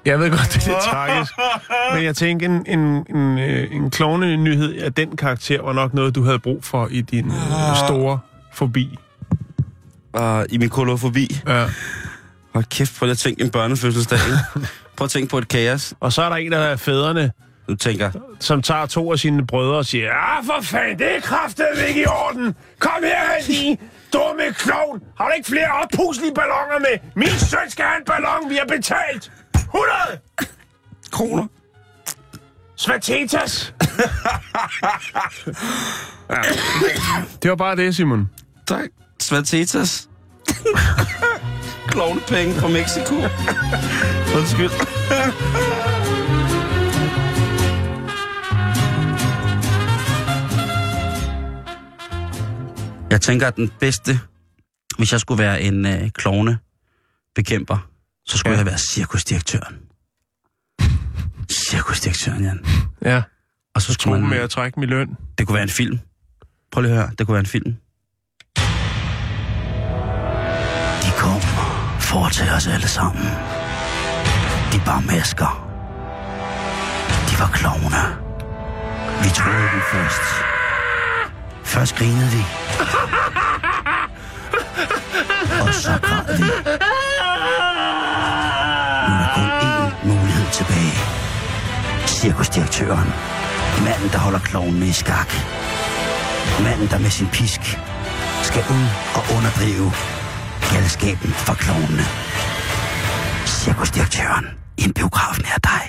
[0.05, 1.33] Jeg ved godt, det er lidt tragisk,
[1.95, 6.15] men jeg tænker, en, en, en, øh, en klovne-nyhed af den karakter var nok noget,
[6.15, 8.19] du havde brug for i din øh, store
[8.53, 8.99] forbi.
[10.19, 11.41] Uh, I min kolofobi.
[11.49, 11.67] Ja.
[12.55, 14.19] Hold kæft, prøv lige at tænke en børnefødselsdag.
[14.97, 15.95] Prøv at tænke på et kaos.
[16.01, 17.33] Og så er der en af fædrene,
[17.69, 21.21] Du tænker, som tager to af sine brødre og siger, Ja, for fanden, det er
[21.21, 22.55] kraftedeme ikke i orden.
[22.79, 23.79] Kom her, lige,
[24.13, 25.03] dumme klovn.
[25.19, 26.95] Har du ikke flere oppuslige ballonger med?
[27.17, 29.33] Min søn skal have en ballon, vi har betalt.
[29.75, 30.21] 100!
[31.13, 31.47] kroner.
[32.77, 33.75] Svatetas!
[36.31, 36.43] ja.
[37.43, 38.31] Det var bare det, Simon.
[38.67, 38.89] Tak.
[39.21, 40.09] Svatetas.
[41.93, 43.15] Klovnepenge fra Mexico.
[44.39, 44.71] Undskyld.
[53.11, 54.21] Jeg tænker, at den bedste,
[54.99, 56.59] hvis jeg skulle være en øh, klovne
[57.35, 57.92] bekæmper,
[58.27, 58.59] så skulle ja.
[58.59, 59.79] jeg være cirkusdirektøren.
[61.53, 62.67] Cirkusdirektøren, Jan.
[63.05, 63.23] Ja.
[63.75, 64.31] Og så skulle man...
[64.31, 65.17] med at trække min løn.
[65.39, 65.99] Det kunne være en film.
[66.73, 67.11] Prøv lige at høre.
[67.19, 67.77] Det kunne være en film.
[71.03, 71.41] De kom
[72.01, 73.25] for tage os alle sammen.
[74.73, 75.69] De bar masker.
[77.31, 78.03] De var klovne.
[79.23, 80.23] Vi troede dem først.
[81.65, 82.43] Først grinede vi.
[85.63, 86.45] Og så græd vi.
[90.59, 90.99] Tilbage.
[92.07, 93.09] Cirkusdirektøren.
[93.85, 95.31] Manden, der holder klovnen i skak.
[96.65, 97.61] Manden, der med sin pisk
[98.43, 98.87] skal ud
[99.19, 99.89] og underdrive
[100.73, 102.07] galskaben for klovnene.
[103.47, 104.47] Cirkusdirektøren
[104.79, 105.85] i en biograf nær dig.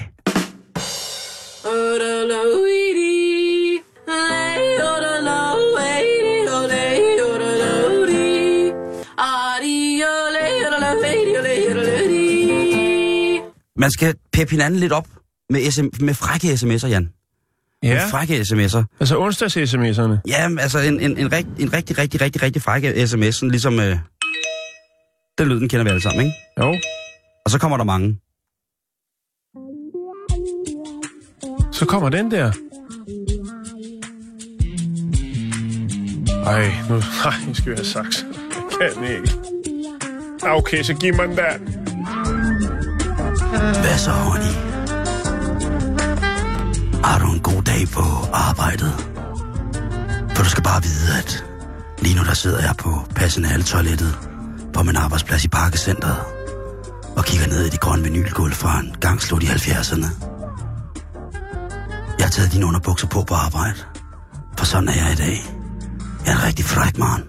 [13.75, 15.07] Man skal peppe hinanden lidt op
[15.49, 17.09] med, SM, med frække sms'er, Jan.
[17.83, 17.93] Ja.
[17.93, 18.83] Med frække sms'er.
[18.99, 20.17] Altså onsdags sms'erne.
[20.27, 23.79] Ja, altså en, en, en, rigt, en rigtig, rigtig, rigtig, rigtig frække sms, sådan ligesom...
[23.79, 23.97] Øh,
[25.37, 26.37] den lyd, den kender vi alle sammen, ikke?
[26.59, 26.77] Jo.
[27.45, 28.19] Og så kommer der mange.
[31.71, 32.51] Så kommer den der.
[36.45, 36.95] Ej, nu...
[37.25, 38.25] Nej, nu skal vi have saks.
[38.81, 39.33] Jeg kan ikke.
[40.43, 41.82] Okay, så giv mig den der.
[43.59, 44.53] Hvad så, honey?
[47.03, 48.93] Har du en god dag på arbejdet?
[50.35, 51.45] For du skal bare vide, at
[51.99, 54.19] lige nu der sidder jeg på personaletoilettet
[54.73, 56.17] på min arbejdsplads i Parkecentret
[57.15, 60.07] og kigger ned i de grønne vinylgulv fra en gang slut i 70'erne.
[62.17, 63.79] Jeg har taget dine underbukser på på arbejde,
[64.57, 65.37] for sådan er jeg i dag.
[66.25, 67.23] Jeg er en rigtig fræk mand.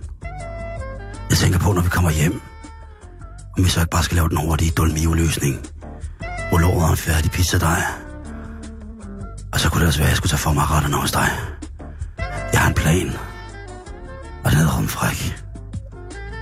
[1.30, 2.40] Jeg tænker på, når vi kommer hjem,
[3.58, 5.73] om vi så ikke bare skal lave den hurtige Dolmio-løsning.
[6.54, 7.82] Rulle og en færdig pizzadej.
[9.52, 11.28] Og så kunne det også være, at jeg skulle tage for mig retterne hos dig.
[12.52, 13.08] Jeg har en plan.
[14.44, 15.18] Og den hedder rumfræk.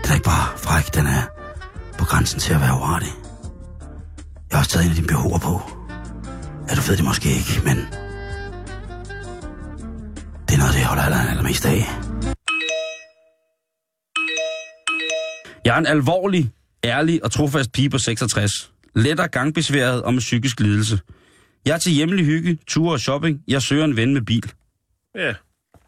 [0.03, 1.23] Den er ikke bare fræk, den er
[1.99, 3.13] på grænsen til at være uartig.
[4.51, 5.55] Jeg har også taget en af dine behover på.
[6.69, 7.77] Ja, du ved det måske ikke, men...
[10.47, 11.81] Det er noget, det holder aller, allermest af.
[15.65, 16.53] Jeg er en alvorlig,
[16.85, 18.73] ærlig og trofast pige på 66.
[18.95, 21.01] Lettere gangbesværet og med psykisk lidelse.
[21.67, 23.43] Jeg er til hjemlig hygge, ture og shopping.
[23.49, 24.53] Jeg søger en ven med bil.
[25.15, 25.35] Ja,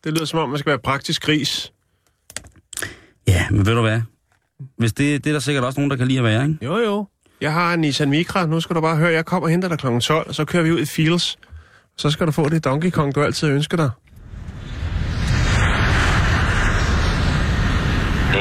[0.04, 1.72] det lyder som om, man skal være praktisk gris.
[3.26, 4.00] Ja, men ved du hvad?
[4.76, 6.58] Hvis det, det er der sikkert også nogen, der kan lide at være, ikke?
[6.64, 7.06] Jo, jo.
[7.40, 8.46] Jeg har en Nissan Micra.
[8.46, 9.86] Nu skal du bare høre, jeg kommer og henter dig kl.
[9.86, 11.38] 12, og så kører vi ud i Fields.
[11.96, 13.90] Så skal du få det Donkey Kong, du altid ønsker dig.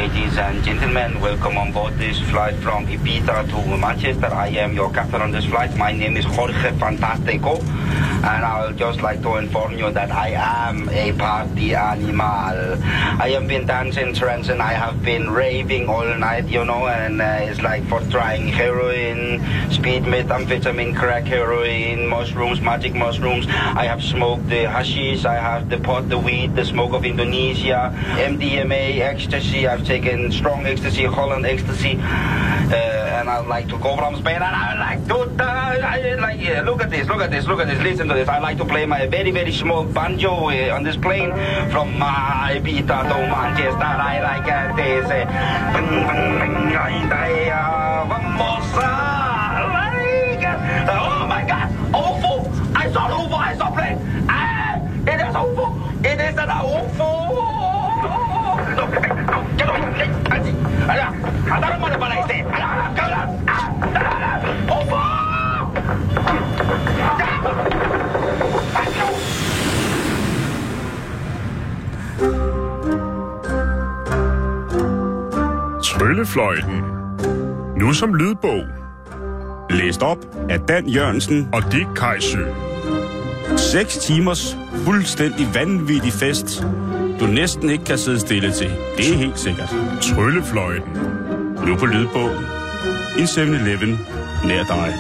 [0.04, 4.26] Ladies and gentlemen, welcome on board this flight from Ibiza to Manchester.
[4.26, 5.78] I am your captain on this flight.
[5.78, 10.32] My name is Jorge Fantastico, and I would just like to inform you that I
[10.36, 12.84] am a party animal.
[12.84, 17.22] I have been dancing trance and I have been raving all night, you know, and
[17.22, 19.40] uh, it's like for trying heroin,
[19.72, 23.48] speed, methamphetamine, crack, heroin, mushrooms, magic mushrooms.
[23.48, 27.94] I have smoked the hashish, I have the pot, the weed, the smoke of Indonesia,
[28.20, 29.66] MDMA, ecstasy.
[29.66, 34.42] I've taken strong ecstasy, Holland ecstasy, uh, and I'd like to go from Spain.
[34.42, 37.68] And I like to, I like, yeah, look at this, look at this, look at
[37.68, 38.28] this, listen to this.
[38.28, 41.30] I like to play my very, very small banjo uh, on this plane
[41.70, 43.92] from uh, Ibiza to Manchester.
[44.12, 45.06] I like uh, this.
[45.06, 45.26] Uh,
[48.10, 49.14] vamos a
[50.90, 52.34] oh my God, UFO!
[52.76, 54.00] I saw UFO, I saw plane.
[54.28, 54.82] Ah,
[55.12, 55.66] it is UFO!
[56.04, 57.63] It is an UFO!
[60.34, 60.64] No, no, get away!
[60.90, 61.14] Allá,
[61.52, 62.46] agarra para este.
[75.84, 76.84] Tryllefløjten.
[77.78, 78.64] Nu som lydbog.
[79.70, 80.18] Læst op
[80.50, 82.46] af Dan Jørgensen og Dick Kajsø.
[83.58, 86.64] 6 timers fuldstændig vanvittig fest,
[87.20, 88.72] du næsten ikke kan sidde stille til.
[88.98, 89.76] Det er helt sikkert.
[90.02, 90.94] Tryllefløjten.
[91.68, 92.46] Nu på lydbogen.
[93.18, 94.00] En 7-Eleven
[94.46, 94.94] nær dig.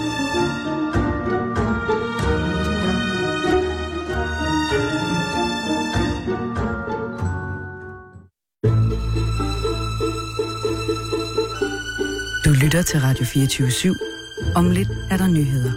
[12.45, 14.53] Du lytter til Radio 24 /7.
[14.55, 15.71] Om lidt er der nyheder.